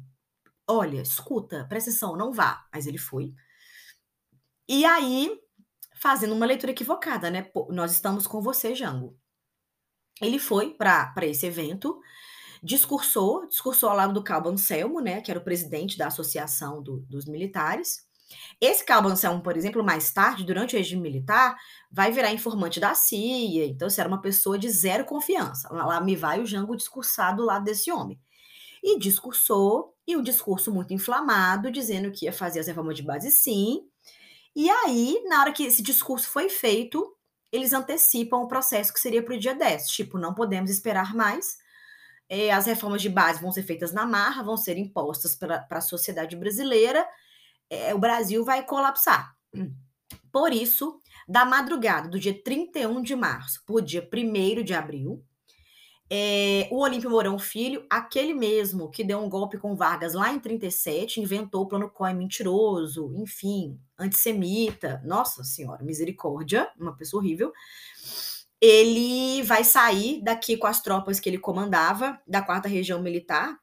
Olha, 0.67 1.01
escuta, 1.01 1.65
presta 1.67 1.89
atenção, 1.89 2.15
não 2.15 2.31
vá. 2.31 2.65
Mas 2.71 2.85
ele 2.87 2.97
foi. 2.97 3.33
E 4.67 4.85
aí, 4.85 5.37
fazendo 5.95 6.33
uma 6.33 6.45
leitura 6.45 6.71
equivocada, 6.71 7.29
né? 7.29 7.41
Pô, 7.41 7.67
nós 7.71 7.91
estamos 7.91 8.27
com 8.27 8.41
você, 8.41 8.75
Jango. 8.75 9.18
Ele 10.21 10.39
foi 10.39 10.73
para 10.73 11.13
esse 11.23 11.45
evento 11.45 11.99
discursou, 12.61 13.47
discursou 13.47 13.89
ao 13.89 13.95
lado 13.95 14.13
do 14.13 14.23
Cabo 14.23 14.49
Anselmo, 14.49 14.99
né, 14.99 15.21
que 15.21 15.31
era 15.31 15.39
o 15.39 15.43
presidente 15.43 15.97
da 15.97 16.07
Associação 16.07 16.81
do, 16.81 16.97
dos 17.09 17.25
Militares. 17.25 18.07
Esse 18.61 18.85
Cabo 18.85 19.07
Anselmo, 19.07 19.41
por 19.41 19.57
exemplo, 19.57 19.83
mais 19.83 20.11
tarde, 20.11 20.43
durante 20.43 20.75
o 20.75 20.77
regime 20.77 21.01
militar, 21.01 21.57
vai 21.91 22.11
virar 22.11 22.31
informante 22.31 22.79
da 22.79 22.93
CIA, 22.93 23.65
então 23.65 23.87
isso 23.87 23.99
era 23.99 24.09
uma 24.09 24.21
pessoa 24.21 24.57
de 24.57 24.69
zero 24.69 25.03
confiança. 25.05 25.67
Lá 25.73 25.99
me 25.99 26.15
vai 26.15 26.39
o 26.39 26.45
Jango 26.45 26.75
discursar 26.75 27.35
do 27.35 27.43
lado 27.43 27.63
desse 27.63 27.91
homem. 27.91 28.19
E 28.83 28.99
discursou, 28.99 29.95
e 30.05 30.15
um 30.15 30.21
discurso 30.21 30.71
muito 30.71 30.93
inflamado, 30.93 31.71
dizendo 31.71 32.11
que 32.11 32.25
ia 32.25 32.33
fazer 32.33 32.59
as 32.59 32.67
reformas 32.67 32.95
de 32.95 33.03
base 33.03 33.31
sim. 33.31 33.81
E 34.55 34.69
aí, 34.69 35.21
na 35.27 35.41
hora 35.41 35.51
que 35.51 35.63
esse 35.63 35.81
discurso 35.81 36.29
foi 36.29 36.49
feito, 36.49 37.15
eles 37.51 37.73
antecipam 37.73 38.37
o 38.37 38.47
processo 38.47 38.93
que 38.93 38.99
seria 38.99 39.23
para 39.23 39.35
o 39.35 39.39
dia 39.39 39.55
10. 39.55 39.87
Tipo, 39.87 40.17
não 40.17 40.33
podemos 40.33 40.69
esperar 40.69 41.15
mais, 41.15 41.57
é, 42.29 42.51
as 42.51 42.67
reformas 42.67 43.01
de 43.01 43.09
base 43.09 43.41
vão 43.41 43.51
ser 43.51 43.63
feitas 43.63 43.91
na 43.91 44.05
marra, 44.05 44.43
vão 44.43 44.55
ser 44.55 44.77
impostas 44.77 45.35
para 45.35 45.65
a 45.69 45.81
sociedade 45.81 46.35
brasileira, 46.35 47.05
é, 47.69 47.93
o 47.93 47.99
Brasil 47.99 48.45
vai 48.45 48.63
colapsar. 48.63 49.35
Por 50.31 50.53
isso, 50.53 50.99
da 51.27 51.43
madrugada 51.43 52.07
do 52.07 52.19
dia 52.19 52.39
31 52.43 53.01
de 53.01 53.15
março 53.15 53.63
por 53.65 53.81
dia 53.81 54.07
1 54.11 54.63
de 54.63 54.73
abril, 54.73 55.23
é, 56.09 56.67
o 56.71 56.79
Olímpio 56.79 57.09
Mourão 57.09 57.37
Filho, 57.37 57.85
aquele 57.89 58.33
mesmo 58.33 58.89
que 58.89 59.03
deu 59.03 59.19
um 59.19 59.29
golpe 59.29 59.57
com 59.57 59.75
Vargas 59.75 60.13
lá 60.13 60.33
em 60.33 60.39
37, 60.39 61.21
inventou 61.21 61.63
o 61.63 61.67
plano 61.67 61.89
COI 61.89 62.13
mentiroso, 62.13 63.13
enfim, 63.15 63.79
antissemita, 63.97 65.01
nossa 65.05 65.43
senhora, 65.43 65.83
misericórdia, 65.83 66.69
uma 66.79 66.95
pessoa 66.95 67.21
horrível 67.21 67.53
ele 68.61 69.41
vai 69.43 69.63
sair 69.63 70.21
daqui 70.21 70.57
com 70.57 70.67
as 70.67 70.81
tropas 70.81 71.19
que 71.19 71.29
ele 71.29 71.37
comandava, 71.37 72.19
da 72.27 72.41
quarta 72.41 72.67
região 72.67 73.01
militar, 73.01 73.57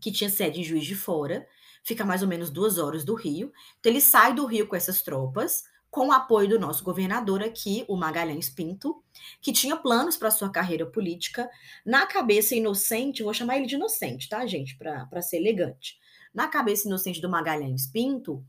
que 0.00 0.12
tinha 0.12 0.30
sede 0.30 0.60
em 0.60 0.64
Juiz 0.64 0.84
de 0.84 0.94
Fora, 0.94 1.46
fica 1.82 2.04
mais 2.04 2.22
ou 2.22 2.28
menos 2.28 2.50
duas 2.50 2.78
horas 2.78 3.04
do 3.04 3.14
Rio. 3.14 3.52
Então, 3.80 3.90
ele 3.90 4.00
sai 4.00 4.32
do 4.32 4.46
Rio 4.46 4.68
com 4.68 4.76
essas 4.76 5.02
tropas, 5.02 5.64
com 5.92 6.08
o 6.08 6.12
apoio 6.12 6.48
do 6.48 6.58
nosso 6.58 6.82
governador 6.82 7.42
aqui, 7.42 7.84
o 7.86 7.94
Magalhães 7.94 8.48
Pinto, 8.48 9.04
que 9.42 9.52
tinha 9.52 9.76
planos 9.76 10.16
para 10.16 10.30
sua 10.30 10.50
carreira 10.50 10.86
política, 10.86 11.50
na 11.84 12.06
cabeça 12.06 12.54
inocente, 12.54 13.22
vou 13.22 13.34
chamar 13.34 13.58
ele 13.58 13.66
de 13.66 13.74
inocente, 13.74 14.26
tá, 14.26 14.44
gente, 14.46 14.74
para 14.78 15.20
ser 15.20 15.36
elegante. 15.36 15.98
Na 16.32 16.48
cabeça 16.48 16.88
inocente 16.88 17.20
do 17.20 17.28
Magalhães 17.28 17.86
Pinto, 17.86 18.42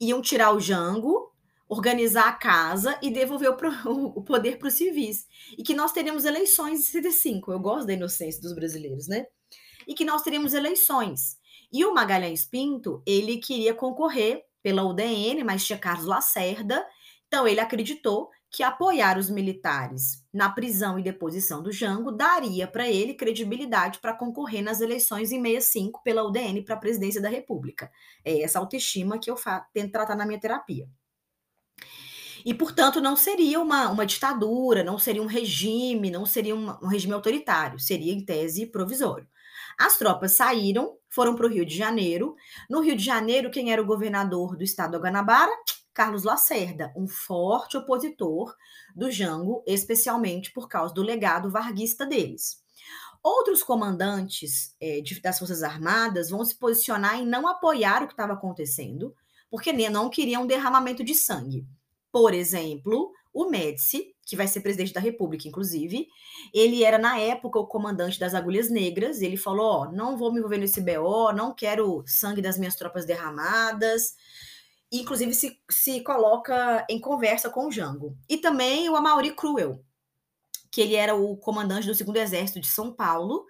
iam 0.00 0.22
tirar 0.22 0.52
o 0.52 0.58
Jango, 0.58 1.30
organizar 1.68 2.28
a 2.28 2.32
casa 2.32 2.98
e 3.02 3.10
devolver 3.10 3.50
o, 3.50 3.56
pro, 3.58 3.70
o 4.16 4.22
poder 4.22 4.58
para 4.58 4.68
os 4.68 4.74
civis. 4.74 5.26
E 5.58 5.62
que 5.62 5.74
nós 5.74 5.92
teremos 5.92 6.24
eleições 6.24 6.78
em 6.78 6.82
65. 6.82 7.52
Eu 7.52 7.60
gosto 7.60 7.86
da 7.86 7.92
inocência 7.92 8.40
dos 8.40 8.54
brasileiros, 8.54 9.06
né? 9.06 9.26
E 9.86 9.92
que 9.92 10.04
nós 10.04 10.22
teremos 10.22 10.54
eleições. 10.54 11.36
E 11.70 11.84
o 11.84 11.92
Magalhães 11.92 12.46
Pinto, 12.46 13.02
ele 13.04 13.36
queria 13.36 13.74
concorrer 13.74 14.45
pela 14.66 14.82
UDN, 14.82 15.44
mas 15.44 15.64
tinha 15.64 15.78
Carlos 15.78 16.06
Lacerda. 16.06 16.84
Então, 17.28 17.46
ele 17.46 17.60
acreditou 17.60 18.30
que 18.50 18.64
apoiar 18.64 19.16
os 19.16 19.30
militares 19.30 20.24
na 20.34 20.50
prisão 20.50 20.98
e 20.98 21.04
deposição 21.04 21.62
do 21.62 21.70
Jango 21.70 22.10
daria 22.10 22.66
para 22.66 22.90
ele 22.90 23.14
credibilidade 23.14 24.00
para 24.00 24.12
concorrer 24.12 24.64
nas 24.64 24.80
eleições 24.80 25.30
em 25.30 25.40
65 25.40 26.02
pela 26.02 26.24
UDN 26.24 26.62
para 26.64 26.74
a 26.74 26.78
presidência 26.78 27.22
da 27.22 27.28
República. 27.28 27.92
É 28.24 28.42
essa 28.42 28.58
autoestima 28.58 29.20
que 29.20 29.30
eu 29.30 29.36
tento 29.72 29.92
tratar 29.92 30.16
na 30.16 30.26
minha 30.26 30.40
terapia. 30.40 30.88
E, 32.44 32.52
portanto, 32.52 33.00
não 33.00 33.14
seria 33.14 33.60
uma, 33.60 33.88
uma 33.88 34.04
ditadura, 34.04 34.82
não 34.82 34.98
seria 34.98 35.22
um 35.22 35.26
regime, 35.26 36.10
não 36.10 36.26
seria 36.26 36.56
uma, 36.56 36.84
um 36.84 36.88
regime 36.88 37.14
autoritário, 37.14 37.78
seria, 37.78 38.12
em 38.12 38.24
tese, 38.24 38.66
provisório. 38.66 39.28
As 39.78 39.98
tropas 39.98 40.32
saíram, 40.32 40.96
foram 41.08 41.34
para 41.34 41.46
o 41.46 41.50
Rio 41.50 41.66
de 41.66 41.76
Janeiro. 41.76 42.34
No 42.68 42.80
Rio 42.80 42.96
de 42.96 43.04
Janeiro, 43.04 43.50
quem 43.50 43.72
era 43.72 43.82
o 43.82 43.86
governador 43.86 44.56
do 44.56 44.64
estado 44.64 44.92
do 44.92 45.02
Guanabara? 45.02 45.52
Carlos 45.92 46.24
Lacerda, 46.24 46.92
um 46.94 47.08
forte 47.08 47.76
opositor 47.76 48.54
do 48.94 49.10
Jango, 49.10 49.62
especialmente 49.66 50.52
por 50.52 50.68
causa 50.68 50.92
do 50.92 51.02
legado 51.02 51.50
varguista 51.50 52.04
deles. 52.04 52.62
Outros 53.22 53.62
comandantes 53.62 54.74
é, 54.80 55.00
de, 55.00 55.20
das 55.20 55.38
Forças 55.38 55.62
Armadas 55.62 56.30
vão 56.30 56.44
se 56.44 56.54
posicionar 56.54 57.18
em 57.18 57.26
não 57.26 57.48
apoiar 57.48 58.02
o 58.02 58.06
que 58.06 58.12
estava 58.12 58.34
acontecendo, 58.34 59.14
porque 59.50 59.72
não 59.88 60.10
queriam 60.10 60.46
derramamento 60.46 61.02
de 61.02 61.14
sangue. 61.14 61.66
Por 62.12 62.32
exemplo, 62.34 63.10
o 63.32 63.50
Médici, 63.50 64.14
que 64.26 64.34
vai 64.34 64.48
ser 64.48 64.60
presidente 64.60 64.92
da 64.92 65.00
República, 65.00 65.46
inclusive, 65.46 66.08
ele 66.52 66.82
era, 66.82 66.98
na 66.98 67.16
época, 67.16 67.60
o 67.60 67.66
comandante 67.66 68.18
das 68.18 68.34
Agulhas 68.34 68.68
Negras. 68.68 69.22
Ele 69.22 69.36
falou: 69.36 69.66
Ó, 69.66 69.92
não 69.92 70.18
vou 70.18 70.32
me 70.32 70.40
envolver 70.40 70.58
nesse 70.58 70.80
BO, 70.80 71.32
não 71.32 71.54
quero 71.54 72.02
sangue 72.06 72.42
das 72.42 72.58
minhas 72.58 72.74
tropas 72.74 73.06
derramadas. 73.06 74.16
Inclusive, 74.90 75.32
se, 75.32 75.60
se 75.70 76.00
coloca 76.00 76.84
em 76.90 77.00
conversa 77.00 77.48
com 77.48 77.68
o 77.68 77.70
Jango. 77.70 78.16
E 78.28 78.36
também 78.36 78.88
o 78.90 78.96
Amaury 78.96 79.34
Cruel, 79.34 79.80
que 80.72 80.80
ele 80.80 80.96
era 80.96 81.14
o 81.14 81.36
comandante 81.36 81.86
do 81.86 81.94
segundo 81.94 82.16
exército 82.16 82.60
de 82.60 82.66
São 82.66 82.92
Paulo. 82.92 83.46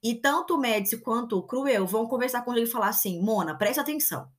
E 0.00 0.14
tanto 0.14 0.54
o 0.54 0.58
Médici 0.58 0.98
quanto 0.98 1.36
o 1.36 1.42
Cruel 1.42 1.84
vão 1.84 2.06
conversar 2.06 2.42
com 2.42 2.52
ele 2.52 2.62
e 2.62 2.70
falar 2.70 2.88
assim: 2.88 3.20
Mona, 3.20 3.58
presta 3.58 3.80
atenção. 3.80 4.30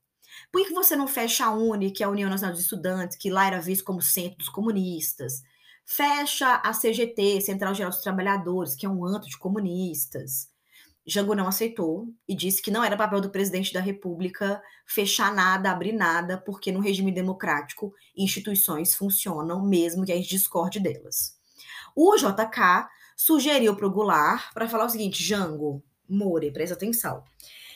Por 0.50 0.66
que 0.66 0.74
você 0.74 0.96
não 0.96 1.08
fecha 1.08 1.46
a 1.46 1.52
UNE, 1.52 1.92
que 1.92 2.04
é 2.04 2.06
a 2.06 2.10
União 2.10 2.30
Nacional 2.30 2.54
dos 2.54 2.64
Estudantes, 2.64 3.18
que 3.18 3.30
lá 3.30 3.48
era 3.48 3.60
visto 3.60 3.84
como 3.84 4.02
centro 4.02 4.38
dos 4.38 4.50
comunistas? 4.50 5.44
Fecha 5.86 6.56
a 6.56 6.74
CGT, 6.74 7.42
Central 7.42 7.76
Geral 7.76 7.92
dos 7.92 8.02
Trabalhadores, 8.02 8.76
que 8.76 8.86
é 8.86 8.90
um 8.90 9.06
anto 9.06 9.28
de 9.28 9.38
comunistas. 9.38 10.52
Jango 11.06 11.36
não 11.36 11.48
aceitou 11.48 12.08
e 12.28 12.34
disse 12.34 12.62
que 12.62 12.72
não 12.72 12.84
era 12.84 12.96
papel 12.96 13.20
do 13.20 13.30
presidente 13.30 13.74
da 13.74 13.82
República 13.82 14.62
fechar 14.86 15.34
nada, 15.34 15.70
abrir 15.70 15.92
nada, 15.92 16.38
porque 16.38 16.72
no 16.72 16.80
regime 16.80 17.12
democrático 17.12 17.94
instituições 18.16 18.96
funcionam 18.96 19.62
mesmo 19.66 20.06
que 20.06 20.14
a 20.14 20.16
gente 20.16 20.30
discorde 20.30 20.80
delas. 20.80 21.38
O 21.96 22.16
JK 22.16 22.88
sugeriu 23.18 23.76
para 23.76 23.86
o 23.86 23.92
Goulart 23.92 24.54
para 24.54 24.68
falar 24.68 24.86
o 24.86 24.90
seguinte: 24.90 25.22
Jango, 25.22 25.84
More, 26.08 26.52
presta 26.52 26.76
atenção. 26.76 27.24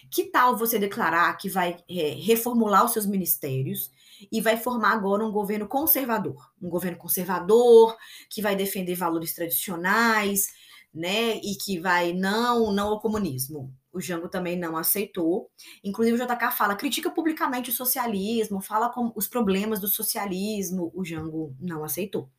Que 0.10 0.26
tal 0.26 0.56
você 0.56 0.80
declarar 0.80 1.36
que 1.38 1.50
vai 1.50 1.84
é, 1.90 2.16
reformular 2.18 2.86
os 2.86 2.94
seus 2.94 3.06
ministérios 3.06 3.92
e 4.32 4.42
vai 4.42 4.58
formar 4.58 4.92
agora 4.92 5.26
um 5.26 5.32
governo 5.32 5.68
conservador? 5.68 6.52
Um 6.62 6.70
governo 6.70 6.98
conservador 6.98 7.96
que 8.30 8.42
vai 8.42 8.56
defender 8.56 8.96
valores 8.96 9.34
tradicionais, 9.34 10.48
né? 10.94 11.36
E 11.38 11.56
que 11.56 11.80
vai 11.80 12.14
não, 12.14 12.72
não 12.72 12.90
ao 12.90 13.00
comunismo. 13.00 13.74
O 13.94 14.02
Jango 14.02 14.30
também 14.30 14.58
não 14.58 14.78
aceitou. 14.78 15.50
Inclusive, 15.84 16.22
o 16.22 16.28
JK 16.28 16.52
fala, 16.52 16.76
critica 16.76 17.10
publicamente 17.10 17.70
o 17.70 17.74
socialismo, 17.74 18.62
fala 18.62 18.90
com 18.90 19.12
os 19.16 19.28
problemas 19.28 19.80
do 19.80 19.88
socialismo. 19.88 20.92
O 20.94 21.04
Jango 21.04 21.56
não 21.60 21.84
aceitou. 21.84 22.30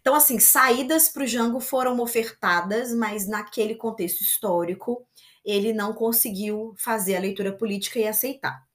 Então, 0.00 0.14
assim, 0.14 0.38
saídas 0.38 1.08
para 1.08 1.24
o 1.24 1.26
Jango 1.26 1.60
foram 1.60 2.00
ofertadas, 2.00 2.92
mas 2.94 3.26
naquele 3.28 3.74
contexto 3.74 4.20
histórico 4.20 5.06
ele 5.44 5.72
não 5.72 5.92
conseguiu 5.92 6.74
fazer 6.76 7.16
a 7.16 7.20
leitura 7.20 7.52
política 7.52 7.98
e 7.98 8.06
aceitar. 8.06 8.67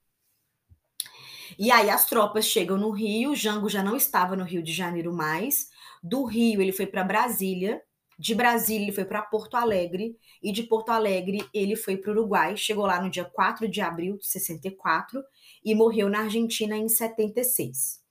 E 1.64 1.72
aí 1.72 1.90
as 1.90 2.04
tropas 2.04 2.44
chegam 2.44 2.78
no 2.78 2.92
Rio, 2.92 3.34
Jango 3.34 3.70
já 3.70 3.82
não 3.82 3.96
estava 3.96 4.36
no 4.36 4.44
Rio 4.44 4.62
de 4.62 4.74
Janeiro 4.74 5.14
mais. 5.14 5.70
Do 6.04 6.26
Rio 6.26 6.62
ele 6.62 6.74
foi 6.74 6.86
para 6.86 7.06
Brasília, 7.06 7.82
de 8.20 8.36
Brasília 8.36 8.84
ele 8.84 8.92
foi 8.92 9.06
para 9.06 9.22
Porto 9.22 9.56
Alegre 9.56 10.18
e 10.44 10.52
de 10.52 10.64
Porto 10.64 10.90
Alegre 10.90 11.42
ele 11.54 11.78
foi 11.78 11.96
para 11.96 12.12
o 12.12 12.16
Uruguai, 12.16 12.58
chegou 12.58 12.86
lá 12.86 13.02
no 13.02 13.10
dia 13.10 13.24
4 13.24 13.66
de 13.70 13.80
abril 13.80 14.18
de 14.18 14.28
64 14.28 15.24
e 15.64 15.74
morreu 15.74 16.10
na 16.10 16.24
Argentina 16.24 16.76
em 16.76 16.90
76. 16.90 18.02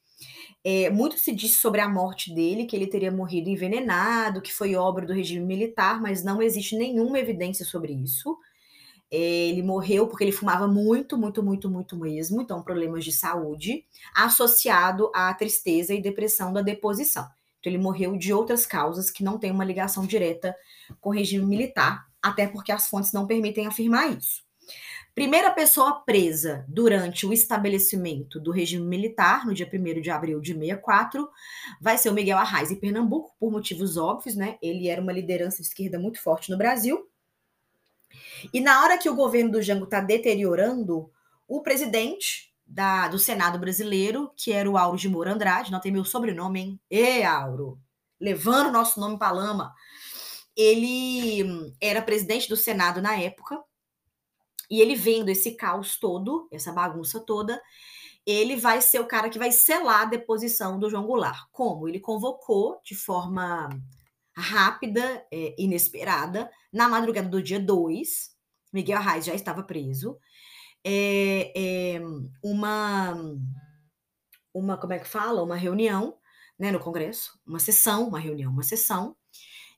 É, 0.64 0.89
muito 0.89 1.18
se 1.18 1.31
diz 1.31 1.61
sobre 1.61 1.83
a 1.83 1.89
morte 1.91 2.35
dele, 2.35 2.64
que 2.64 2.74
ele 2.74 2.87
teria 2.87 3.12
morrido 3.12 3.51
envenenado, 3.51 4.41
que 4.41 4.51
foi 4.51 4.74
obra 4.76 5.05
do 5.05 5.12
regime 5.12 5.45
militar, 5.45 6.01
mas 6.01 6.24
não 6.24 6.41
existe 6.41 6.74
nenhuma 6.74 7.18
evidência 7.18 7.66
sobre 7.66 7.93
isso. 7.93 8.35
Ele 9.13 9.63
morreu 9.63 10.07
porque 10.07 10.25
ele 10.25 10.33
fumava 10.33 10.67
muito, 10.67 11.19
muito, 11.19 11.43
muito, 11.43 11.69
muito 11.69 11.97
mesmo, 11.99 12.41
então 12.41 12.63
problemas 12.63 13.05
de 13.05 13.13
saúde, 13.13 13.85
associado 14.15 15.13
à 15.15 15.35
tristeza 15.35 15.93
e 15.93 16.01
depressão 16.01 16.51
da 16.51 16.63
deposição. 16.63 17.29
Então 17.61 17.71
ele 17.71 17.83
morreu 17.83 18.17
de 18.17 18.33
outras 18.33 18.65
causas 18.65 19.11
que 19.11 19.23
não 19.23 19.39
têm 19.39 19.51
uma 19.51 19.67
ligação 19.67 20.07
direta 20.07 20.57
com 20.99 21.11
o 21.11 21.13
regime 21.13 21.45
militar, 21.45 22.07
até 22.23 22.47
porque 22.47 22.73
as 22.73 22.89
fontes 22.89 23.13
não 23.13 23.27
permitem 23.27 23.67
afirmar 23.67 24.17
isso. 24.17 24.43
Primeira 25.15 25.51
pessoa 25.51 26.01
presa 26.01 26.65
durante 26.67 27.27
o 27.27 27.35
estabelecimento 27.35 28.41
do 28.41 28.51
regime 28.51 28.87
militar, 28.87 29.45
no 29.45 29.53
dia 29.53 29.71
1 29.71 30.01
de 30.01 30.11
abril 30.11 30.41
de 30.41 30.55
64, 30.55 31.29
vai 31.79 31.99
ser 31.99 32.09
o 32.09 32.15
Miguel 32.15 32.39
Arraes, 32.39 32.71
em 32.71 32.77
Pernambuco, 32.77 33.35
por 33.39 33.53
motivos 33.53 33.99
óbvios, 33.99 34.35
né? 34.35 34.57
Ele 34.63 34.89
era 34.89 35.03
uma 35.03 35.13
liderança 35.13 35.59
de 35.59 35.69
esquerda 35.69 35.99
muito 35.99 36.19
forte 36.19 36.51
no 36.51 36.57
Brasil, 36.57 37.07
e 38.53 38.61
na 38.61 38.83
hora 38.83 38.99
que 38.99 39.09
o 39.09 39.15
governo 39.15 39.53
do 39.53 39.63
Jango 39.63 39.85
está 39.85 40.01
deteriorando, 40.01 41.11
o 41.47 41.63
presidente 41.63 42.53
da, 42.67 43.09
do 43.09 43.19
Senado 43.19 43.59
brasileiro, 43.59 44.33
que 44.37 44.53
era 44.53 44.71
o 44.71 44.79
Auro 44.79 44.97
de 44.97 45.09
Moura 45.09 45.33
Andrade, 45.33 45.71
não 45.71 45.81
tem 45.81 45.93
meu 45.93 46.05
sobrenome, 46.05 46.61
hein? 46.61 46.81
Ê, 46.91 47.23
Auro! 47.23 47.79
Levando 48.21 48.69
o 48.69 48.73
nosso 48.73 49.01
nome 49.01 49.19
para 49.19 49.33
lama. 49.33 49.75
ele 50.57 51.75
era 51.81 52.03
presidente 52.03 52.49
do 52.49 52.57
Senado 52.57 53.03
na 53.03 53.17
época, 53.17 53.63
e 54.71 54.81
ele 54.81 54.95
vendo 54.95 55.29
esse 55.29 55.53
caos 55.53 55.99
todo, 55.99 56.49
essa 56.51 56.73
bagunça 56.73 57.21
toda, 57.21 57.61
ele 58.25 58.57
vai 58.57 58.81
ser 58.81 59.01
o 59.01 59.07
cara 59.07 59.29
que 59.29 59.39
vai 59.39 59.53
selar 59.53 60.03
a 60.03 60.07
deposição 60.07 60.79
do 60.79 60.89
João 60.89 61.07
Goulart. 61.07 61.47
Como? 61.51 61.89
Ele 61.89 62.01
convocou 62.01 62.81
de 62.85 62.95
forma 62.95 63.69
rápida, 64.37 65.24
é, 65.30 65.55
inesperada, 65.59 66.51
na 66.72 66.89
madrugada 66.89 67.28
do 67.28 67.43
dia 67.43 67.61
2, 67.61 68.30
Miguel 68.72 68.99
Arraes 68.99 69.24
já 69.24 69.35
estava 69.35 69.62
preso, 69.62 70.18
é, 70.85 71.53
é, 71.55 72.01
uma, 72.43 73.14
uma, 74.53 74.76
como 74.76 74.93
é 74.93 74.99
que 74.99 75.09
fala? 75.09 75.43
Uma 75.43 75.57
reunião 75.57 76.16
né, 76.59 76.70
no 76.70 76.80
Congresso, 76.80 77.39
uma 77.47 77.59
sessão, 77.59 78.09
uma 78.09 78.18
reunião, 78.18 78.51
uma 78.51 78.62
sessão, 78.62 79.16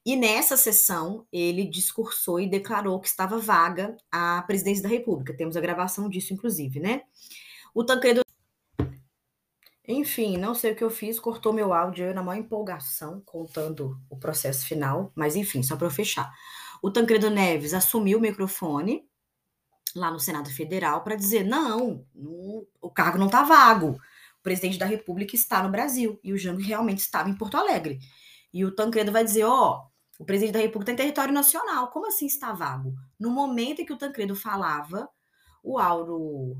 e 0.07 0.17
nessa 0.17 0.57
sessão 0.57 1.27
ele 1.33 1.65
discursou 1.65 2.39
e 2.39 2.49
declarou 2.49 3.01
que 3.01 3.09
estava 3.09 3.39
vaga 3.39 3.97
a 4.13 4.43
presidência 4.43 4.83
da 4.83 4.89
República. 4.89 5.35
Temos 5.35 5.57
a 5.57 5.61
gravação 5.61 6.09
disso, 6.11 6.35
inclusive, 6.35 6.79
né? 6.79 7.03
O 7.75 7.83
Tancredo 7.83 8.24
enfim, 9.87 10.37
não 10.39 10.55
sei 10.55 10.73
o 10.73 10.77
que 10.77 10.85
eu 10.85 10.91
fiz, 10.91 11.21
cortou 11.21 11.53
meu 11.53 11.73
áudio 11.75 12.07
eu 12.07 12.15
na 12.15 12.23
maior 12.23 12.41
empolgação, 12.41 13.21
contando 13.25 14.01
o 14.09 14.17
processo 14.17 14.67
final, 14.67 15.13
mas 15.15 15.37
enfim, 15.37 15.63
só 15.63 15.77
para 15.77 15.87
eu 15.87 15.91
fechar. 15.91 16.33
O 16.83 16.91
Tancredo 16.91 17.31
Neves 17.31 17.75
assumiu 17.75 18.19
o 18.19 18.21
microfone 18.21 19.07
lá 19.95 20.11
no 20.11 20.19
Senado 20.19 20.51
Federal 20.51 21.03
para 21.03 21.17
dizer: 21.17 21.45
não, 21.45 22.07
o 22.15 22.91
cargo 22.91 23.19
não 23.19 23.27
está 23.27 23.43
vago. 23.43 23.99
O 24.39 24.43
presidente 24.43 24.79
da 24.79 24.87
República 24.87 25.35
está 25.35 25.63
no 25.63 25.71
Brasil 25.71 26.19
e 26.23 26.33
o 26.33 26.39
Jango 26.39 26.61
realmente 26.61 26.99
estava 26.99 27.29
em 27.29 27.37
Porto 27.37 27.57
Alegre. 27.57 27.99
E 28.53 28.65
o 28.65 28.75
Tancredo 28.75 29.13
vai 29.13 29.25
dizer: 29.25 29.45
ó, 29.45 29.81
oh, 29.81 30.23
o 30.23 30.25
presidente 30.25 30.55
da 30.55 30.61
República 30.61 30.93
tem 30.93 30.97
território 30.97 31.33
nacional. 31.33 31.91
Como 31.91 32.07
assim 32.07 32.27
está 32.27 32.53
vago? 32.53 32.95
No 33.19 33.31
momento 33.31 33.81
em 33.81 33.87
que 33.87 33.93
o 33.93 33.99
Tancredo 33.99 34.35
falava, 34.35 35.09
o 35.63 35.79
Auro 35.79 36.57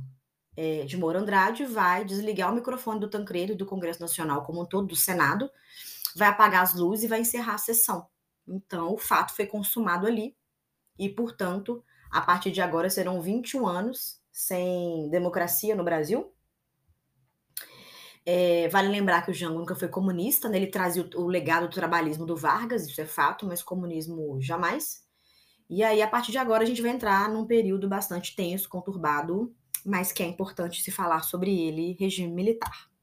é, 0.57 0.85
de 0.85 0.97
Moura 0.97 1.19
Andrade 1.19 1.65
vai 1.65 2.05
desligar 2.05 2.53
o 2.53 2.55
microfone 2.55 3.01
do 3.01 3.09
Tancredo 3.11 3.53
e 3.53 3.57
do 3.57 3.67
Congresso 3.67 4.01
Nacional 4.01 4.45
como 4.45 4.63
um 4.63 4.67
todo, 4.67 4.87
do 4.87 4.97
Senado, 4.97 5.51
vai 6.15 6.29
apagar 6.29 6.63
as 6.63 6.75
luzes 6.75 7.05
e 7.05 7.09
vai 7.09 7.21
encerrar 7.21 7.55
a 7.55 7.59
sessão. 7.59 8.07
Então, 8.47 8.93
o 8.93 8.99
fato 8.99 9.35
foi 9.35 9.47
consumado 9.47 10.07
ali 10.07 10.37
e, 10.99 11.09
portanto, 11.09 11.83
a 12.11 12.21
partir 12.21 12.51
de 12.51 12.61
agora 12.61 12.89
serão 12.89 13.21
21 13.21 13.67
anos 13.67 14.21
sem 14.31 15.09
democracia 15.11 15.75
no 15.75 15.85
Brasil. 15.85 16.33
É, 18.27 18.69
vale 18.69 18.89
lembrar 18.89 19.23
que 19.23 19.31
o 19.31 19.35
Jango 19.35 19.59
nunca 19.59 19.75
foi 19.75 19.89
comunista, 19.89 20.49
né? 20.49 20.57
ele 20.57 20.69
trazia 20.69 21.03
o, 21.03 21.23
o 21.23 21.27
legado 21.27 21.69
do 21.69 21.75
trabalhismo 21.75 22.25
do 22.25 22.37
Vargas, 22.37 22.87
isso 22.87 23.01
é 23.01 23.05
fato, 23.05 23.45
mas 23.45 23.63
comunismo 23.63 24.41
jamais. 24.41 25.05
E 25.69 25.83
aí, 25.83 26.01
a 26.01 26.09
partir 26.09 26.33
de 26.33 26.39
agora, 26.39 26.63
a 26.63 26.67
gente 26.67 26.81
vai 26.81 26.91
entrar 26.91 27.29
num 27.29 27.47
período 27.47 27.89
bastante 27.89 28.35
tenso, 28.35 28.69
conturbado, 28.69 29.55
mas 29.85 30.13
que 30.13 30.23
é 30.23 30.27
importante 30.27 30.83
se 30.83 30.91
falar 30.91 31.23
sobre 31.23 31.57
ele, 31.61 31.97
regime 31.99 32.33
militar. 32.33 32.94